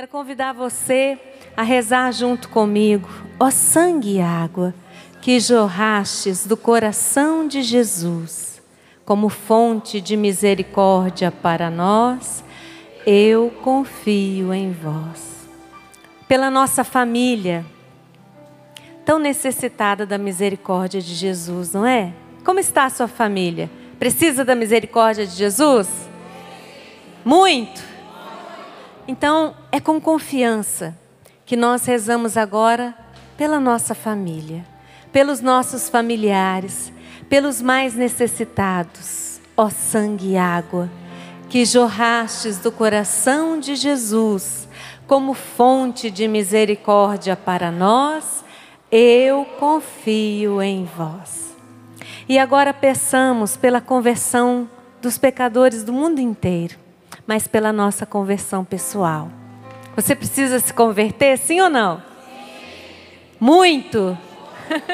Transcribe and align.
Quero 0.00 0.08
convidar 0.08 0.54
você 0.54 1.18
a 1.54 1.62
rezar 1.62 2.10
junto 2.10 2.48
comigo. 2.48 3.06
Ó 3.38 3.50
sangue 3.50 4.14
e 4.14 4.20
água 4.22 4.72
que 5.20 5.38
jorrastes 5.38 6.46
do 6.46 6.56
coração 6.56 7.46
de 7.46 7.62
Jesus, 7.62 8.62
como 9.04 9.28
fonte 9.28 10.00
de 10.00 10.16
misericórdia 10.16 11.30
para 11.30 11.68
nós, 11.68 12.42
eu 13.06 13.52
confio 13.62 14.54
em 14.54 14.72
vós. 14.72 15.46
Pela 16.26 16.50
nossa 16.50 16.82
família, 16.82 17.62
tão 19.04 19.18
necessitada 19.18 20.06
da 20.06 20.16
misericórdia 20.16 21.02
de 21.02 21.14
Jesus, 21.14 21.74
não 21.74 21.84
é? 21.84 22.14
Como 22.42 22.58
está 22.58 22.86
a 22.86 22.90
sua 22.90 23.06
família? 23.06 23.70
Precisa 23.98 24.46
da 24.46 24.54
misericórdia 24.54 25.26
de 25.26 25.36
Jesus? 25.36 25.90
Muito. 27.22 27.89
Então, 29.10 29.56
é 29.72 29.80
com 29.80 30.00
confiança 30.00 30.96
que 31.44 31.56
nós 31.56 31.84
rezamos 31.84 32.36
agora 32.36 32.94
pela 33.36 33.58
nossa 33.58 33.92
família, 33.92 34.64
pelos 35.12 35.40
nossos 35.40 35.88
familiares, 35.88 36.92
pelos 37.28 37.60
mais 37.60 37.96
necessitados. 37.96 39.40
Ó 39.56 39.68
sangue 39.68 40.34
e 40.34 40.36
água, 40.36 40.88
que 41.48 41.64
jorrastes 41.64 42.58
do 42.58 42.70
coração 42.70 43.58
de 43.58 43.74
Jesus 43.74 44.68
como 45.08 45.34
fonte 45.34 46.08
de 46.08 46.28
misericórdia 46.28 47.34
para 47.34 47.72
nós, 47.72 48.44
eu 48.92 49.44
confio 49.58 50.62
em 50.62 50.84
vós. 50.84 51.52
E 52.28 52.38
agora 52.38 52.72
peçamos 52.72 53.56
pela 53.56 53.80
conversão 53.80 54.70
dos 55.02 55.18
pecadores 55.18 55.82
do 55.82 55.92
mundo 55.92 56.20
inteiro, 56.20 56.78
mas 57.30 57.46
pela 57.46 57.72
nossa 57.72 58.04
conversão 58.04 58.64
pessoal. 58.64 59.30
Você 59.94 60.16
precisa 60.16 60.58
se 60.58 60.74
converter, 60.74 61.38
sim 61.38 61.60
ou 61.60 61.70
não? 61.70 62.02
Muito! 63.38 64.18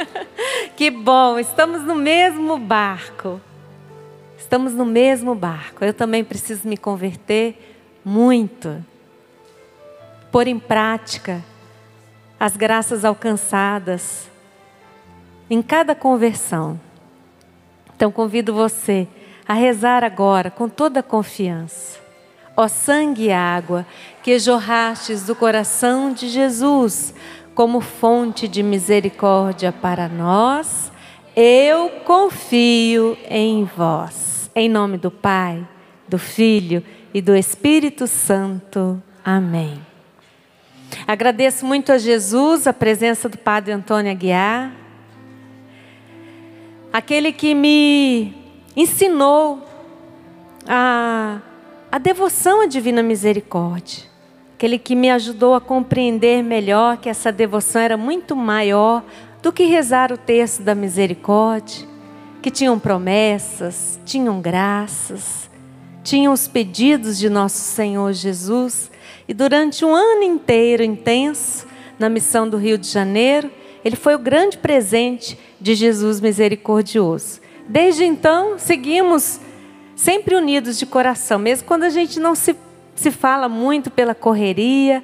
que 0.77 0.91
bom, 0.91 1.39
estamos 1.39 1.81
no 1.81 1.95
mesmo 1.95 2.59
barco. 2.59 3.41
Estamos 4.37 4.75
no 4.75 4.85
mesmo 4.85 5.35
barco. 5.35 5.83
Eu 5.83 5.95
também 5.95 6.23
preciso 6.23 6.69
me 6.69 6.77
converter 6.77 7.79
muito. 8.05 8.85
Pôr 10.31 10.47
em 10.47 10.59
prática 10.59 11.43
as 12.39 12.55
graças 12.55 13.03
alcançadas 13.03 14.31
em 15.49 15.63
cada 15.63 15.95
conversão. 15.95 16.79
Então 17.97 18.13
convido 18.13 18.53
você 18.53 19.09
a 19.49 19.55
rezar 19.55 20.05
agora 20.05 20.51
com 20.51 20.69
toda 20.69 21.01
a 21.01 21.03
confiança. 21.03 22.05
Ó 22.57 22.69
sangue 22.69 23.27
e 23.27 23.33
água 23.33 23.87
que 24.23 24.39
jorrastes 24.39 25.25
do 25.25 25.35
coração 25.35 26.13
de 26.13 26.29
Jesus 26.29 27.15
como 27.55 27.81
fonte 27.81 28.49
de 28.49 28.63
misericórdia 28.63 29.73
para 29.73 30.09
nós, 30.09 30.91
eu 31.35 31.91
confio 32.05 33.17
em 33.29 33.65
vós. 33.65 34.51
Em 34.55 34.69
nome 34.69 34.99
do 34.99 35.11
Pai, 35.11 35.67
do 36.09 36.19
Filho 36.19 36.83
e 37.13 37.21
do 37.21 37.37
Espírito 37.37 38.07
Santo. 38.07 39.03
Amém. 39.25 39.81
Agradeço 41.07 41.67
muito 41.67 41.93
a 41.93 41.99
Jesus 41.99 42.67
a 42.67 42.73
presença 42.73 43.29
do 43.29 43.37
Padre 43.37 43.73
Antônio 43.73 44.11
Aguiar 44.11 44.87
aquele 46.97 47.31
que 47.31 47.55
me 47.55 48.35
ensinou 48.75 49.63
a, 50.67 51.43
a 51.97 51.99
devoção 51.99 52.61
à 52.61 52.67
divina 52.67 53.03
misericórdia, 53.03 54.05
aquele 54.55 54.79
que 54.79 54.95
me 54.95 55.11
ajudou 55.11 55.55
a 55.55 55.61
compreender 55.63 56.43
melhor 56.43 56.99
que 56.99 57.09
essa 57.09 57.33
devoção 57.33 57.81
era 57.81 57.97
muito 57.97 58.37
maior 58.37 59.03
do 59.43 59.51
que 59.51 59.65
rezar 59.65 60.13
o 60.13 60.19
texto 60.19 60.63
da 60.63 60.75
misericórdia, 60.75 61.89
que 62.43 62.51
tinham 62.51 62.79
promessas, 62.79 63.99
tinham 64.05 64.43
graças, 64.43 65.49
tinham 66.05 66.35
os 66.35 66.47
pedidos 66.47 67.17
de 67.17 67.31
nosso 67.31 67.61
Senhor 67.61 68.13
Jesus, 68.13 68.91
e 69.27 69.33
durante 69.33 69.83
um 69.83 69.95
ano 69.95 70.23
inteiro 70.23 70.85
intenso, 70.85 71.67
na 71.99 72.11
missão 72.11 72.47
do 72.47 72.59
Rio 72.59 72.77
de 72.77 72.89
Janeiro, 72.89 73.51
ele 73.83 73.97
foi 73.97 74.15
o 74.15 74.19
grande 74.19 74.59
presente 74.59 75.39
de 75.59 75.75
Jesus 75.75 76.21
misericordioso. 76.21 77.41
Desde 77.67 78.05
então, 78.05 78.59
seguimos 78.59 79.41
sempre 79.97 80.37
unidos 80.37 80.79
de 80.79 80.87
coração, 80.87 81.39
mesmo 81.39 81.67
quando 81.67 81.85
a 81.85 81.91
gente 81.91 82.21
não 82.21 82.35
se, 82.35 82.55
se 82.95 83.11
fala 83.11 83.49
muito 83.49 83.91
pela 83.91 84.15
correria, 84.15 85.03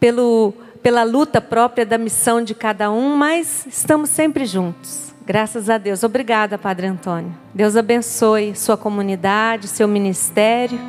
pelo, 0.00 0.54
pela 0.82 1.04
luta 1.04 1.40
própria 1.40 1.84
da 1.84 1.98
missão 1.98 2.42
de 2.42 2.54
cada 2.54 2.90
um, 2.90 3.14
mas 3.14 3.66
estamos 3.66 4.08
sempre 4.08 4.46
juntos. 4.46 5.12
Graças 5.24 5.68
a 5.68 5.76
Deus. 5.76 6.02
Obrigada, 6.02 6.56
Padre 6.56 6.86
Antônio. 6.86 7.36
Deus 7.52 7.76
abençoe 7.76 8.56
sua 8.56 8.78
comunidade, 8.78 9.68
seu 9.68 9.86
ministério 9.86 10.80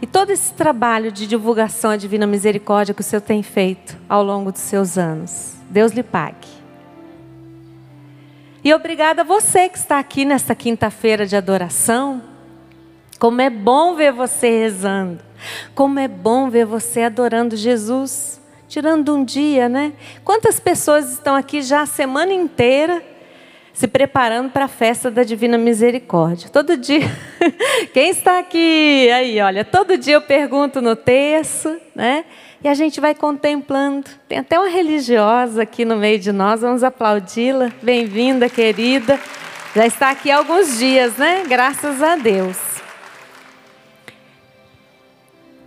e 0.00 0.06
todo 0.06 0.30
esse 0.30 0.52
trabalho 0.54 1.12
de 1.12 1.26
divulgação 1.26 1.90
à 1.90 1.96
Divina 1.96 2.26
Misericórdia 2.26 2.94
que 2.94 3.02
o 3.02 3.04
Senhor 3.04 3.20
tem 3.20 3.42
feito 3.42 3.96
ao 4.08 4.22
longo 4.22 4.50
dos 4.50 4.62
seus 4.62 4.96
anos. 4.96 5.54
Deus 5.68 5.92
lhe 5.92 6.02
pague. 6.02 6.63
E 8.64 8.72
obrigada 8.72 9.20
a 9.20 9.24
você 9.26 9.68
que 9.68 9.76
está 9.76 9.98
aqui 9.98 10.24
nesta 10.24 10.54
quinta-feira 10.54 11.26
de 11.26 11.36
adoração. 11.36 12.22
Como 13.18 13.42
é 13.42 13.50
bom 13.50 13.94
ver 13.94 14.10
você 14.10 14.48
rezando. 14.48 15.22
Como 15.74 15.98
é 15.98 16.08
bom 16.08 16.48
ver 16.48 16.64
você 16.64 17.02
adorando 17.02 17.56
Jesus. 17.56 18.40
Tirando 18.66 19.14
um 19.14 19.22
dia, 19.22 19.68
né? 19.68 19.92
Quantas 20.24 20.58
pessoas 20.58 21.12
estão 21.12 21.34
aqui 21.34 21.60
já 21.60 21.82
a 21.82 21.86
semana 21.86 22.32
inteira 22.32 23.04
se 23.74 23.88
preparando 23.88 24.50
para 24.52 24.66
a 24.66 24.68
festa 24.68 25.10
da 25.10 25.24
Divina 25.24 25.58
Misericórdia. 25.58 26.48
Todo 26.48 26.76
dia, 26.76 27.00
quem 27.92 28.08
está 28.08 28.38
aqui? 28.38 29.10
Aí, 29.10 29.40
olha, 29.40 29.64
todo 29.64 29.98
dia 29.98 30.14
eu 30.14 30.22
pergunto 30.22 30.80
no 30.80 30.94
texto, 30.94 31.76
né? 31.92 32.24
E 32.62 32.68
a 32.68 32.72
gente 32.72 33.00
vai 33.00 33.16
contemplando. 33.16 34.08
Tem 34.28 34.38
até 34.38 34.56
uma 34.56 34.68
religiosa 34.68 35.62
aqui 35.62 35.84
no 35.84 35.96
meio 35.96 36.20
de 36.20 36.30
nós, 36.30 36.60
vamos 36.60 36.84
aplaudi-la. 36.84 37.72
Bem-vinda, 37.82 38.48
querida. 38.48 39.18
Já 39.74 39.84
está 39.84 40.10
aqui 40.10 40.30
há 40.30 40.38
alguns 40.38 40.78
dias, 40.78 41.16
né? 41.16 41.42
Graças 41.48 42.00
a 42.00 42.14
Deus. 42.14 42.56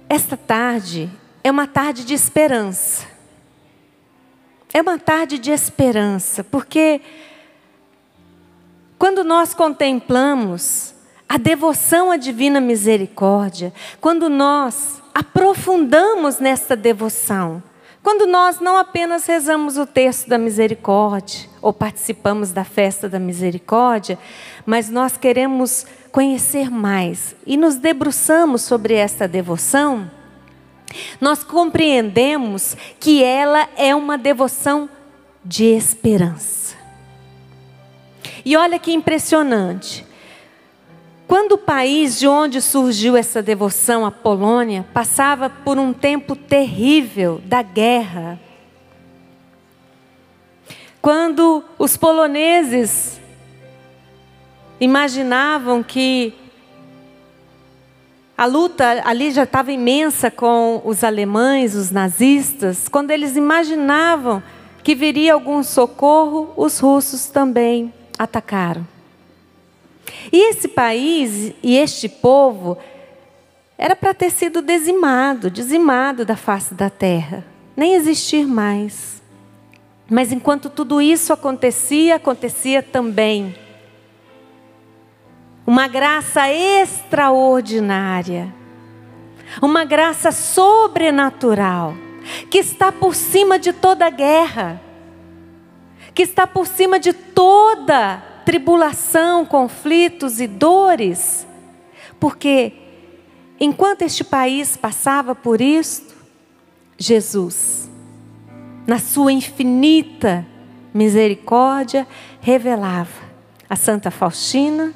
Esta 0.07 0.38
tarde 0.38 1.09
é 1.44 1.51
uma 1.51 1.68
tarde 1.68 2.06
de 2.06 2.13
esperança. 2.13 3.06
É 4.74 4.81
uma 4.81 4.97
tarde 4.97 5.38
de 5.38 5.51
esperança, 5.51 6.41
porque 6.41 7.01
quando 8.97 9.23
nós 9.23 9.53
contemplamos 9.53 10.93
a 11.29 11.37
devoção 11.37 12.11
à 12.11 12.17
divina 12.17 12.59
misericórdia, 12.59 13.73
quando 13.99 14.29
nós 14.29 15.01
aprofundamos 15.13 16.39
nesta 16.39 16.75
devoção, 16.75 17.61
quando 18.01 18.25
nós 18.25 18.61
não 18.61 18.77
apenas 18.77 19.25
rezamos 19.25 19.77
o 19.77 19.85
texto 19.85 20.29
da 20.29 20.37
misericórdia 20.37 21.49
ou 21.61 21.73
participamos 21.73 22.51
da 22.51 22.63
festa 22.63 23.09
da 23.09 23.19
misericórdia, 23.19 24.17
mas 24.65 24.89
nós 24.89 25.17
queremos 25.17 25.85
conhecer 26.11 26.71
mais 26.71 27.35
e 27.45 27.57
nos 27.57 27.75
debruçamos 27.75 28.61
sobre 28.61 28.93
esta 28.93 29.27
devoção, 29.27 30.09
nós 31.19 31.43
compreendemos 31.43 32.77
que 32.99 33.21
ela 33.21 33.67
é 33.75 33.93
uma 33.93 34.17
devoção 34.17 34.89
de 35.43 35.65
esperança. 35.65 36.56
E 38.44 38.56
olha 38.56 38.79
que 38.79 38.91
impressionante. 38.91 40.06
Quando 41.27 41.53
o 41.53 41.57
país 41.57 42.18
de 42.18 42.25
onde 42.25 42.62
surgiu 42.62 43.18
essa 43.18 43.41
devoção, 43.41 44.06
a 44.06 44.12
Polônia, 44.12 44.85
passava 44.94 45.50
por 45.50 45.77
um 45.77 45.91
tempo 45.91 46.38
terrível 46.38 47.41
da 47.44 47.62
guerra, 47.62 48.39
quando 51.01 51.63
os 51.77 51.97
poloneses 51.97 53.19
imaginavam 54.79 55.83
que 55.83 56.33
a 58.38 58.45
luta 58.45 59.01
ali 59.03 59.31
já 59.31 59.44
estava 59.44 59.71
imensa 59.71 60.31
com 60.31 60.81
os 60.85 61.03
alemães, 61.03 61.75
os 61.75 61.91
nazistas, 61.91 62.88
quando 62.88 63.12
eles 63.12 63.35
imaginavam 63.35 64.41
que 64.81 64.95
viria 64.95 65.33
algum 65.33 65.62
socorro, 65.62 66.53
os 66.56 66.79
russos 66.79 67.25
também 67.27 67.91
atacaram. 68.17 68.87
E 70.31 70.49
esse 70.49 70.67
país 70.67 71.53
e 71.61 71.77
este 71.77 72.07
povo 72.07 72.77
era 73.77 73.95
para 73.95 74.13
ter 74.13 74.31
sido 74.31 74.61
dizimado, 74.61 75.51
dizimado 75.51 76.25
da 76.25 76.35
face 76.35 76.73
da 76.73 76.89
terra, 76.89 77.45
nem 77.75 77.93
existir 77.93 78.47
mais. 78.47 79.21
Mas 80.09 80.31
enquanto 80.31 80.69
tudo 80.69 81.01
isso 81.01 81.33
acontecia, 81.33 82.15
acontecia 82.15 82.81
também 82.81 83.55
uma 85.65 85.87
graça 85.87 86.49
extraordinária. 86.49 88.53
uma 89.61 89.85
graça 89.85 90.31
sobrenatural, 90.31 91.95
que 92.49 92.57
está 92.57 92.91
por 92.91 93.15
cima 93.15 93.57
de 93.57 93.71
toda 93.71 94.09
guerra, 94.09 94.81
que 96.17 96.23
está 96.23 96.47
por 96.47 96.65
cima 96.65 96.99
de 96.99 97.13
toda 97.13 98.17
tribulação, 98.43 99.45
conflitos 99.45 100.41
e 100.41 100.47
dores, 100.47 101.45
porque 102.19 102.73
enquanto 103.59 104.01
este 104.01 104.23
país 104.23 104.75
passava 104.75 105.35
por 105.35 105.61
isto, 105.61 106.15
Jesus, 106.97 107.87
na 108.87 108.97
sua 108.97 109.31
infinita 109.31 110.43
misericórdia, 110.91 112.07
revelava 112.41 113.21
a 113.69 113.75
Santa 113.75 114.09
Faustina, 114.09 114.95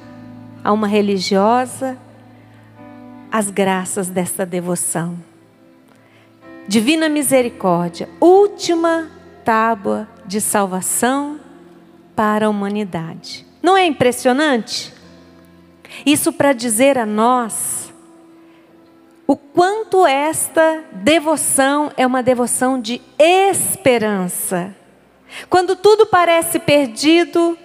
a 0.63 0.71
uma 0.71 0.87
religiosa, 0.87 1.99
as 3.31 3.51
graças 3.51 4.07
desta 4.07 4.43
devoção. 4.43 5.19
Divina 6.67 7.07
misericórdia, 7.07 8.09
última 8.19 9.20
tábua 9.43 10.07
de 10.25 10.39
salvação 10.41 11.39
para 12.15 12.45
a 12.45 12.49
humanidade. 12.49 13.45
Não 13.61 13.77
é 13.77 13.85
impressionante? 13.85 14.93
Isso 16.05 16.31
para 16.31 16.53
dizer 16.53 16.97
a 16.97 17.05
nós 17.05 17.91
o 19.31 19.35
quanto 19.37 20.05
esta 20.05 20.83
devoção 20.91 21.89
é 21.95 22.05
uma 22.05 22.21
devoção 22.21 22.79
de 22.81 23.01
esperança. 23.17 24.75
Quando 25.49 25.75
tudo 25.75 26.05
parece 26.05 26.59
perdido, 26.59 27.57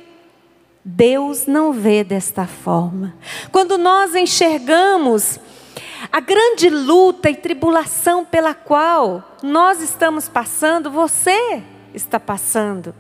Deus 0.84 1.49
não 1.49 1.73
vê 1.73 2.05
desta 2.05 2.46
forma. 2.46 3.17
Quando 3.50 3.76
nós 3.76 4.14
enxergamos 4.14 5.40
a 6.12 6.20
grande 6.20 6.68
luta 6.68 7.30
e 7.30 7.34
tribulação 7.34 8.24
pela 8.24 8.54
qual 8.54 9.36
nós 9.42 9.80
estamos 9.80 10.28
passando, 10.28 10.90
você 10.90 11.62
está 11.94 12.18
passando. 12.20 12.94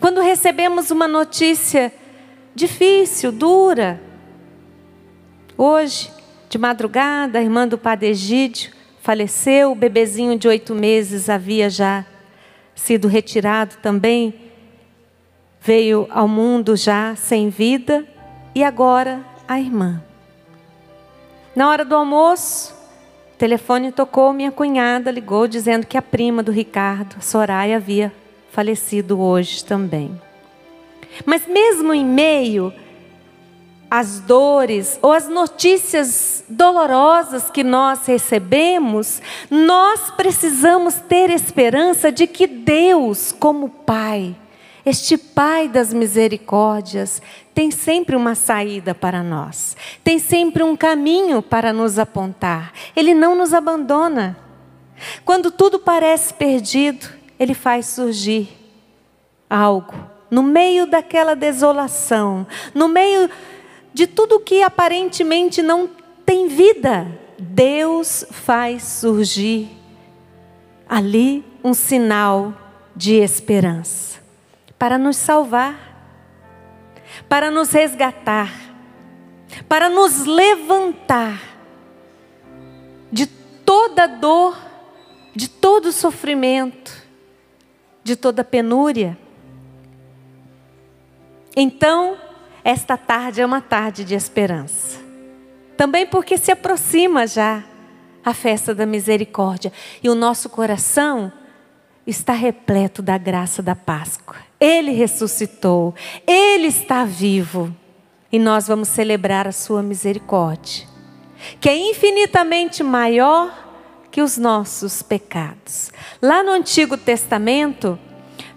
Quando 0.00 0.20
recebemos 0.20 0.90
uma 0.90 1.08
notícia 1.08 1.92
difícil, 2.54 3.32
dura. 3.32 4.00
Hoje, 5.56 6.10
de 6.48 6.58
madrugada, 6.58 7.38
a 7.38 7.42
irmã 7.42 7.66
do 7.66 7.78
Padre 7.78 8.08
Egídio 8.08 8.72
faleceu, 9.00 9.72
o 9.72 9.74
bebezinho 9.74 10.38
de 10.38 10.48
oito 10.48 10.74
meses 10.74 11.28
havia 11.28 11.70
já 11.70 12.04
sido 12.74 13.06
retirado 13.06 13.76
também 13.82 14.34
veio 15.64 16.06
ao 16.10 16.28
mundo 16.28 16.76
já 16.76 17.16
sem 17.16 17.48
vida 17.48 18.06
e 18.54 18.62
agora 18.62 19.24
a 19.48 19.58
irmã. 19.58 20.02
Na 21.54 21.68
hora 21.68 21.84
do 21.84 21.94
almoço, 21.94 22.74
o 23.34 23.36
telefone 23.38 23.92
tocou, 23.92 24.32
minha 24.32 24.50
cunhada 24.50 25.10
ligou 25.10 25.46
dizendo 25.46 25.86
que 25.86 25.96
a 25.96 26.02
prima 26.02 26.42
do 26.42 26.50
Ricardo, 26.50 27.22
Soraya, 27.22 27.76
havia 27.76 28.12
falecido 28.50 29.20
hoje 29.20 29.64
também. 29.64 30.20
Mas 31.24 31.46
mesmo 31.46 31.94
em 31.94 32.04
meio 32.04 32.72
às 33.88 34.18
dores 34.18 34.98
ou 35.00 35.12
às 35.12 35.28
notícias 35.28 36.44
dolorosas 36.48 37.48
que 37.48 37.62
nós 37.62 38.04
recebemos, 38.06 39.22
nós 39.48 40.10
precisamos 40.10 40.94
ter 40.94 41.30
esperança 41.30 42.10
de 42.10 42.26
que 42.26 42.48
Deus, 42.48 43.30
como 43.30 43.68
Pai, 43.68 44.34
este 44.84 45.16
Pai 45.16 45.66
das 45.66 45.94
misericórdias 45.94 47.22
tem 47.54 47.70
sempre 47.70 48.14
uma 48.14 48.34
saída 48.34 48.94
para 48.94 49.22
nós, 49.22 49.76
tem 50.02 50.18
sempre 50.18 50.62
um 50.62 50.76
caminho 50.76 51.40
para 51.40 51.72
nos 51.72 51.98
apontar. 51.98 52.72
Ele 52.94 53.14
não 53.14 53.34
nos 53.34 53.54
abandona. 53.54 54.36
Quando 55.24 55.50
tudo 55.50 55.78
parece 55.78 56.34
perdido, 56.34 57.08
Ele 57.38 57.54
faz 57.54 57.86
surgir 57.86 58.48
algo 59.48 59.94
no 60.30 60.42
meio 60.42 60.86
daquela 60.86 61.34
desolação, 61.34 62.46
no 62.74 62.88
meio 62.88 63.30
de 63.92 64.06
tudo 64.06 64.40
que 64.40 64.62
aparentemente 64.62 65.62
não 65.62 65.88
tem 66.26 66.48
vida. 66.48 67.06
Deus 67.38 68.26
faz 68.30 68.82
surgir 68.82 69.70
ali 70.88 71.44
um 71.62 71.72
sinal 71.72 72.52
de 72.94 73.14
esperança 73.14 74.13
para 74.84 74.98
nos 74.98 75.16
salvar, 75.16 75.78
para 77.26 77.50
nos 77.50 77.70
resgatar, 77.70 78.52
para 79.66 79.88
nos 79.88 80.26
levantar 80.26 81.40
de 83.10 83.24
toda 83.24 84.06
dor, 84.06 84.54
de 85.34 85.48
todo 85.48 85.90
sofrimento, 85.90 86.92
de 88.02 88.14
toda 88.14 88.44
penúria. 88.44 89.16
Então, 91.56 92.18
esta 92.62 92.98
tarde 92.98 93.40
é 93.40 93.46
uma 93.46 93.62
tarde 93.62 94.04
de 94.04 94.14
esperança. 94.14 95.00
Também 95.78 96.06
porque 96.06 96.36
se 96.36 96.52
aproxima 96.52 97.26
já 97.26 97.64
a 98.22 98.34
festa 98.34 98.74
da 98.74 98.84
misericórdia 98.84 99.72
e 100.02 100.10
o 100.10 100.14
nosso 100.14 100.50
coração 100.50 101.32
está 102.06 102.32
repleto 102.32 103.02
da 103.02 103.16
graça 103.16 103.62
da 103.62 103.74
Páscoa. 103.74 104.36
Ele 104.60 104.92
ressuscitou, 104.92 105.94
ele 106.26 106.68
está 106.68 107.04
vivo 107.04 107.74
e 108.30 108.38
nós 108.38 108.66
vamos 108.66 108.88
celebrar 108.88 109.46
a 109.46 109.52
sua 109.52 109.82
misericórdia, 109.82 110.86
que 111.60 111.68
é 111.68 111.76
infinitamente 111.76 112.82
maior 112.82 113.64
que 114.10 114.22
os 114.22 114.38
nossos 114.38 115.02
pecados. 115.02 115.92
Lá 116.22 116.42
no 116.42 116.52
Antigo 116.52 116.96
Testamento, 116.96 117.98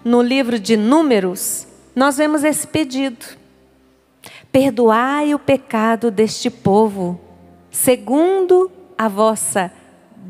no 0.04 0.22
livro 0.22 0.58
de 0.58 0.76
Números, 0.76 1.66
nós 1.94 2.16
vemos 2.16 2.44
esse 2.44 2.66
pedido: 2.66 3.26
Perdoai 4.50 5.34
o 5.34 5.38
pecado 5.38 6.10
deste 6.10 6.48
povo, 6.48 7.20
segundo 7.70 8.70
a 8.96 9.08
vossa 9.08 9.72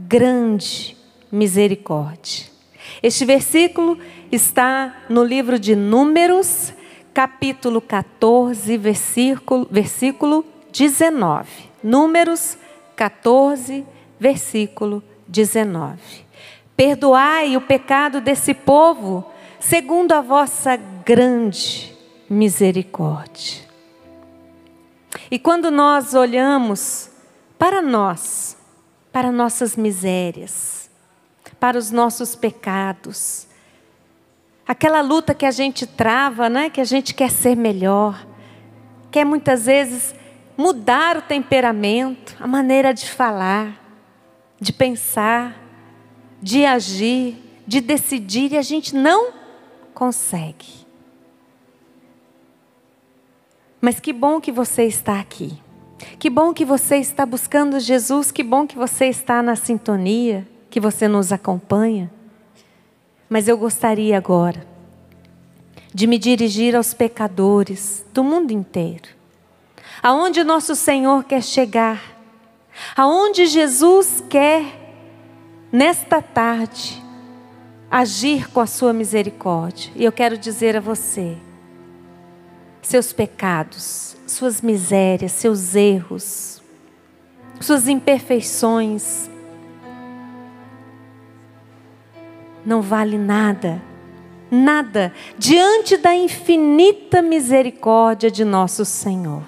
grande 0.06 0.96
misericórdia. 1.30 2.57
Este 3.02 3.24
versículo 3.24 3.98
está 4.30 5.04
no 5.08 5.22
livro 5.24 5.58
de 5.58 5.74
Números, 5.76 6.72
capítulo 7.12 7.80
14, 7.80 8.76
versículo, 8.78 9.66
versículo 9.70 10.44
19. 10.72 11.48
Números 11.82 12.58
14, 12.96 13.84
versículo 14.18 15.02
19. 15.26 15.98
Perdoai 16.76 17.56
o 17.56 17.60
pecado 17.60 18.20
desse 18.20 18.54
povo, 18.54 19.28
segundo 19.58 20.12
a 20.12 20.20
vossa 20.20 20.76
grande 20.76 21.92
misericórdia. 22.28 23.66
E 25.30 25.38
quando 25.38 25.70
nós 25.70 26.14
olhamos 26.14 27.10
para 27.58 27.82
nós, 27.82 28.56
para 29.12 29.32
nossas 29.32 29.76
misérias, 29.76 30.77
para 31.58 31.78
os 31.78 31.90
nossos 31.90 32.34
pecados. 32.34 33.46
Aquela 34.66 35.00
luta 35.00 35.34
que 35.34 35.46
a 35.46 35.50
gente 35.50 35.86
trava, 35.86 36.48
né? 36.48 36.70
que 36.70 36.80
a 36.80 36.84
gente 36.84 37.14
quer 37.14 37.30
ser 37.30 37.56
melhor, 37.56 38.26
quer 39.10 39.24
muitas 39.24 39.66
vezes 39.66 40.14
mudar 40.56 41.16
o 41.16 41.22
temperamento, 41.22 42.36
a 42.38 42.46
maneira 42.46 42.92
de 42.92 43.10
falar, 43.10 43.82
de 44.60 44.72
pensar, 44.72 45.56
de 46.42 46.64
agir, 46.64 47.36
de 47.66 47.80
decidir, 47.80 48.52
e 48.52 48.58
a 48.58 48.62
gente 48.62 48.94
não 48.94 49.32
consegue. 49.94 50.86
Mas 53.80 54.00
que 54.00 54.12
bom 54.12 54.40
que 54.40 54.50
você 54.50 54.84
está 54.84 55.20
aqui. 55.20 55.60
Que 56.18 56.28
bom 56.28 56.52
que 56.52 56.64
você 56.64 56.96
está 56.96 57.24
buscando 57.24 57.80
Jesus, 57.80 58.30
que 58.30 58.42
bom 58.42 58.66
que 58.66 58.76
você 58.76 59.06
está 59.06 59.42
na 59.42 59.56
sintonia 59.56 60.46
que 60.70 60.80
você 60.80 61.08
nos 61.08 61.32
acompanha, 61.32 62.10
mas 63.28 63.48
eu 63.48 63.56
gostaria 63.56 64.16
agora 64.16 64.66
de 65.92 66.06
me 66.06 66.18
dirigir 66.18 66.76
aos 66.76 66.94
pecadores 66.94 68.04
do 68.12 68.22
mundo 68.22 68.52
inteiro. 68.52 69.08
Aonde 70.02 70.44
nosso 70.44 70.76
Senhor 70.76 71.24
quer 71.24 71.42
chegar, 71.42 72.00
aonde 72.96 73.46
Jesus 73.46 74.22
quer, 74.28 74.64
nesta 75.72 76.22
tarde, 76.22 77.02
agir 77.90 78.48
com 78.50 78.60
a 78.60 78.66
sua 78.66 78.92
misericórdia. 78.92 79.90
E 79.96 80.04
eu 80.04 80.12
quero 80.12 80.38
dizer 80.38 80.76
a 80.76 80.80
você: 80.80 81.36
seus 82.82 83.12
pecados, 83.12 84.16
suas 84.26 84.60
misérias, 84.60 85.32
seus 85.32 85.74
erros, 85.74 86.62
suas 87.60 87.88
imperfeições, 87.88 89.28
não 92.64 92.82
vale 92.82 93.18
nada, 93.18 93.80
nada, 94.50 95.12
diante 95.38 95.96
da 95.96 96.14
infinita 96.14 97.22
misericórdia 97.22 98.30
de 98.30 98.44
nosso 98.44 98.84
Senhor. 98.84 99.42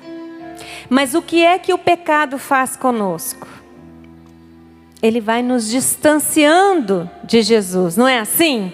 Mas 0.88 1.14
o 1.14 1.22
que 1.22 1.44
é 1.44 1.58
que 1.58 1.72
o 1.72 1.78
pecado 1.78 2.38
faz 2.38 2.76
conosco? 2.76 3.46
ele 5.02 5.20
vai 5.20 5.42
nos 5.42 5.68
distanciando 5.68 7.08
de 7.24 7.42
Jesus, 7.42 7.96
não 7.96 8.06
é 8.06 8.18
assim? 8.18 8.72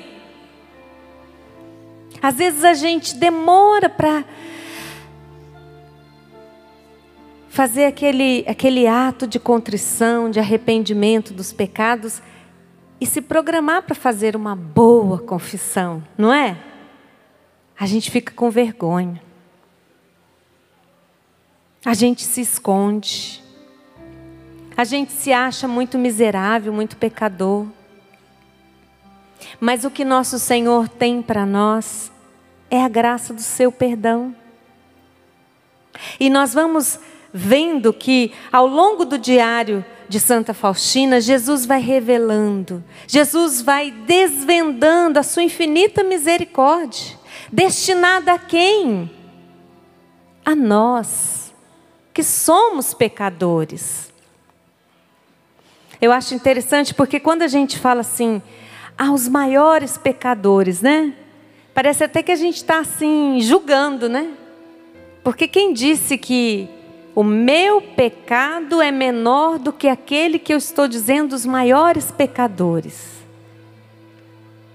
Às 2.20 2.34
vezes 2.34 2.64
a 2.64 2.74
gente 2.74 3.16
demora 3.16 3.88
para 3.88 4.24
fazer 7.48 7.84
aquele, 7.84 8.44
aquele 8.48 8.86
ato 8.86 9.26
de 9.26 9.38
contrição, 9.38 10.28
de 10.28 10.40
arrependimento 10.40 11.32
dos 11.32 11.52
pecados 11.52 12.20
e 13.00 13.06
se 13.06 13.20
programar 13.20 13.82
para 13.82 13.94
fazer 13.94 14.34
uma 14.34 14.56
boa 14.56 15.18
confissão, 15.18 16.02
não 16.16 16.32
é? 16.32 16.56
A 17.78 17.86
gente 17.86 18.10
fica 18.10 18.32
com 18.32 18.50
vergonha. 18.50 19.22
A 21.84 21.94
gente 21.94 22.22
se 22.22 22.40
esconde. 22.40 23.42
A 24.76 24.84
gente 24.84 25.12
se 25.12 25.32
acha 25.32 25.68
muito 25.68 25.98
miserável, 25.98 26.72
muito 26.72 26.96
pecador. 26.96 27.66
Mas 29.60 29.84
o 29.84 29.90
que 29.90 30.04
nosso 30.04 30.38
Senhor 30.38 30.88
tem 30.88 31.22
para 31.22 31.46
nós 31.46 32.10
é 32.70 32.82
a 32.82 32.88
graça 32.88 33.32
do 33.32 33.42
seu 33.42 33.70
perdão. 33.70 34.34
E 36.18 36.28
nós 36.28 36.54
vamos 36.54 36.98
vendo 37.32 37.92
que 37.92 38.32
ao 38.50 38.66
longo 38.66 39.04
do 39.04 39.18
diário 39.18 39.84
de 40.08 40.20
Santa 40.20 40.54
Faustina, 40.54 41.20
Jesus 41.20 41.66
vai 41.66 41.80
revelando, 41.80 42.82
Jesus 43.06 43.60
vai 43.60 43.90
desvendando 43.90 45.18
a 45.18 45.22
sua 45.22 45.42
infinita 45.42 46.02
misericórdia, 46.02 47.18
destinada 47.52 48.32
a 48.32 48.38
quem? 48.38 49.10
A 50.44 50.54
nós, 50.54 51.52
que 52.14 52.22
somos 52.22 52.94
pecadores. 52.94 54.12
Eu 56.00 56.12
acho 56.12 56.34
interessante 56.34 56.94
porque 56.94 57.18
quando 57.18 57.42
a 57.42 57.48
gente 57.48 57.78
fala 57.78 58.00
assim, 58.02 58.40
aos 58.96 59.28
maiores 59.28 59.98
pecadores, 59.98 60.80
né? 60.80 61.12
Parece 61.74 62.04
até 62.04 62.22
que 62.22 62.32
a 62.32 62.36
gente 62.36 62.56
está 62.56 62.78
assim, 62.78 63.38
julgando, 63.40 64.08
né? 64.08 64.30
Porque 65.22 65.48
quem 65.48 65.72
disse 65.72 66.16
que 66.16 66.68
o 67.16 67.24
meu 67.24 67.80
pecado 67.80 68.82
é 68.82 68.90
menor 68.92 69.58
do 69.58 69.72
que 69.72 69.88
aquele 69.88 70.38
que 70.38 70.52
eu 70.52 70.58
estou 70.58 70.86
dizendo 70.86 71.30
dos 71.30 71.46
maiores 71.46 72.10
pecadores? 72.10 73.24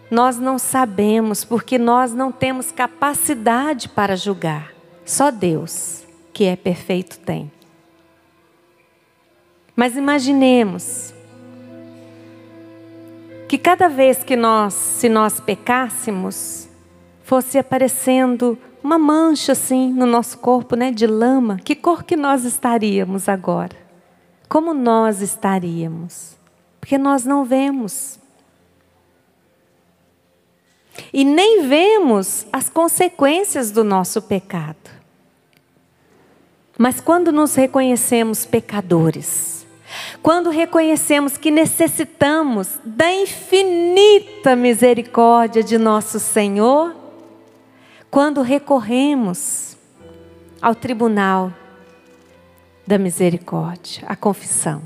Nós 0.09 0.39
não 0.39 0.57
sabemos, 0.57 1.45
porque 1.45 1.77
nós 1.77 2.15
não 2.15 2.31
temos 2.31 2.71
capacidade 2.71 3.87
para 3.87 4.15
julgar. 4.15 4.73
Só 5.05 5.29
Deus, 5.29 6.03
que 6.33 6.45
é 6.45 6.55
perfeito, 6.55 7.19
tem. 7.19 7.51
Mas 9.75 9.95
imaginemos 9.95 11.13
que 13.47 13.57
cada 13.59 13.87
vez 13.87 14.23
que 14.23 14.35
nós, 14.35 14.73
se 14.73 15.07
nós 15.07 15.39
pecássemos, 15.39 16.67
fosse 17.23 17.59
aparecendo 17.59 18.57
uma 18.83 18.97
mancha 18.97 19.51
assim 19.51 19.91
no 19.93 20.05
nosso 20.05 20.37
corpo, 20.39 20.75
né, 20.75 20.91
de 20.91 21.05
lama, 21.05 21.59
que 21.63 21.75
cor 21.75 22.03
que 22.03 22.15
nós 22.15 22.45
estaríamos 22.45 23.29
agora? 23.29 23.75
Como 24.49 24.73
nós 24.73 25.21
estaríamos? 25.21 26.35
Porque 26.79 26.97
nós 26.97 27.23
não 27.23 27.45
vemos. 27.45 28.19
E 31.13 31.23
nem 31.23 31.67
vemos 31.67 32.45
as 32.51 32.69
consequências 32.69 33.71
do 33.71 33.83
nosso 33.83 34.21
pecado. 34.21 34.89
Mas 36.77 36.99
quando 36.99 37.31
nos 37.31 37.55
reconhecemos 37.55 38.45
pecadores, 38.45 39.65
quando 40.21 40.49
reconhecemos 40.49 41.37
que 41.37 41.51
necessitamos 41.51 42.79
da 42.83 43.13
infinita 43.13 44.55
misericórdia 44.55 45.63
de 45.63 45.77
nosso 45.77 46.19
Senhor, 46.19 46.95
quando 48.11 48.41
recorremos 48.41 49.77
ao 50.61 50.75
tribunal 50.75 51.53
da 52.85 52.97
misericórdia, 52.97 54.03
a 54.05 54.17
confissão, 54.17 54.81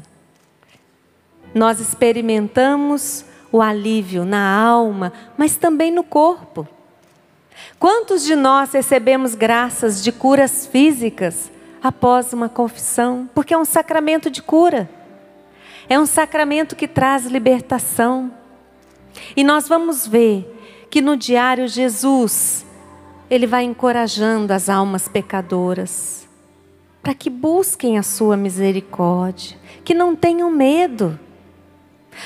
nós 1.52 1.80
experimentamos 1.80 3.26
o 3.52 3.64
alívio 3.64 4.26
na 4.26 4.56
alma, 4.56 5.12
mas 5.36 5.56
também 5.56 5.90
no 5.90 6.04
corpo. 6.04 6.68
Quantos 7.80 8.24
de 8.24 8.36
nós 8.36 8.74
recebemos 8.74 9.34
graças 9.34 10.04
de 10.04 10.12
curas 10.12 10.68
físicas 10.68 11.52
após 11.82 12.32
uma 12.32 12.48
confissão? 12.48 13.28
Porque 13.34 13.54
é 13.54 13.58
um 13.58 13.66
sacramento 13.66 14.30
de 14.30 14.42
cura. 14.42 14.88
É 15.90 16.00
um 16.00 16.06
sacramento 16.06 16.76
que 16.76 16.88
traz 16.88 17.26
libertação. 17.26 18.32
E 19.36 19.44
nós 19.44 19.68
vamos 19.68 20.06
ver 20.06 20.52
que 20.92 21.02
no 21.02 21.18
diário 21.18 21.68
Jesus, 21.68 22.65
ele 23.30 23.48
vai 23.48 23.64
encorajando 23.64 24.54
as 24.54 24.70
almas 24.70 25.08
pecadoras 25.08 26.28
para 27.06 27.14
que 27.14 27.30
busquem 27.30 28.00
a 28.00 28.04
sua 28.04 28.36
misericórdia, 28.36 29.58
que 29.84 29.94
não 29.94 30.16
tenham 30.16 30.50
medo. 30.50 31.20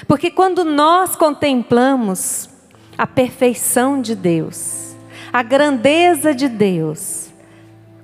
Porque 0.07 0.31
quando 0.31 0.63
nós 0.63 1.17
contemplamos 1.17 2.49
a 2.97 3.05
perfeição 3.05 4.01
de 4.01 4.15
Deus, 4.15 4.95
a 5.33 5.43
grandeza 5.43 6.33
de 6.33 6.47
Deus, 6.47 7.29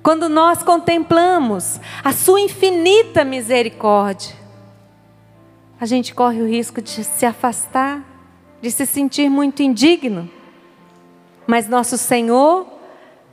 quando 0.02 0.28
nós 0.28 0.62
contemplamos 0.62 1.80
a 2.04 2.12
sua 2.12 2.40
infinita 2.42 3.24
misericórdia, 3.24 4.36
a 5.80 5.86
gente 5.86 6.14
corre 6.14 6.42
o 6.42 6.46
risco 6.46 6.82
de 6.82 7.02
se 7.02 7.24
afastar, 7.24 8.04
de 8.60 8.70
se 8.70 8.84
sentir 8.84 9.30
muito 9.30 9.62
indigno. 9.62 10.30
Mas 11.46 11.68
nosso 11.68 11.96
Senhor 11.96 12.75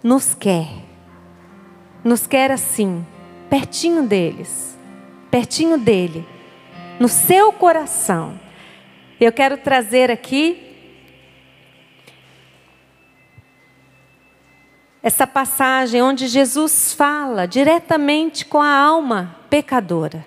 nos 0.04 0.36
quer, 0.36 0.68
nos 2.04 2.28
quer 2.28 2.52
assim, 2.52 3.08
pertinho 3.50 4.04
deles, 4.04 4.78
pertinho 5.32 5.78
dele, 5.78 6.28
no 7.00 7.08
seu 7.08 7.54
coração. 7.54 8.38
Eu 9.20 9.32
quero 9.32 9.58
trazer 9.58 10.10
aqui 10.12 10.72
essa 15.02 15.26
passagem 15.26 16.02
onde 16.02 16.28
Jesus 16.28 16.94
fala 16.94 17.48
diretamente 17.48 18.46
com 18.46 18.62
a 18.62 18.76
alma 18.76 19.38
pecadora. 19.50 20.26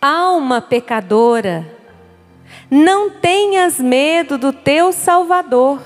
Alma 0.00 0.60
pecadora, 0.60 1.72
não 2.70 3.08
tenhas 3.08 3.80
medo 3.80 4.36
do 4.36 4.52
teu 4.52 4.92
Salvador. 4.92 5.80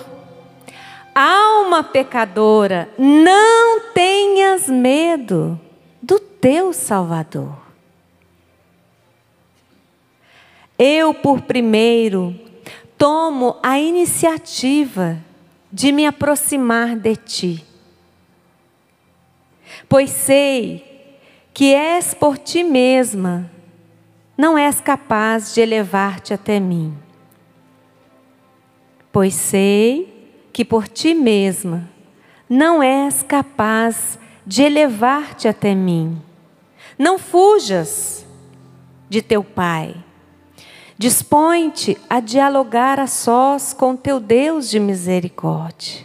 Alma 1.14 1.84
pecadora, 1.84 2.90
não 2.98 3.92
tenhas 3.94 4.68
medo 4.68 5.60
do 6.02 6.18
teu 6.18 6.72
Salvador. 6.72 7.68
Eu, 10.78 11.12
por 11.12 11.42
primeiro, 11.42 12.38
tomo 12.96 13.56
a 13.62 13.80
iniciativa 13.80 15.18
de 15.72 15.92
me 15.92 16.06
aproximar 16.06 16.96
de 16.96 17.16
ti, 17.16 17.64
pois 19.88 20.10
sei 20.10 20.84
que 21.52 21.74
és 21.74 22.14
por 22.14 22.38
ti 22.38 22.62
mesma, 22.62 23.50
não 24.36 24.56
és 24.56 24.80
capaz 24.80 25.54
de 25.54 25.60
elevar-te 25.60 26.32
até 26.32 26.60
mim. 26.60 26.96
Pois 29.10 29.34
sei 29.34 30.48
que 30.52 30.64
por 30.64 30.86
ti 30.86 31.14
mesma 31.14 31.88
não 32.48 32.82
és 32.82 33.22
capaz 33.22 34.18
de 34.46 34.62
elevar-te 34.62 35.48
até 35.48 35.74
mim. 35.74 36.20
Não 36.98 37.18
fujas 37.18 38.24
de 39.08 39.22
teu 39.22 39.42
Pai 39.42 39.94
Dispõe-te 41.00 41.96
a 42.10 42.18
dialogar 42.18 42.98
a 42.98 43.06
sós 43.06 43.72
com 43.72 43.94
teu 43.94 44.18
Deus 44.18 44.68
de 44.68 44.80
misericórdia, 44.80 46.04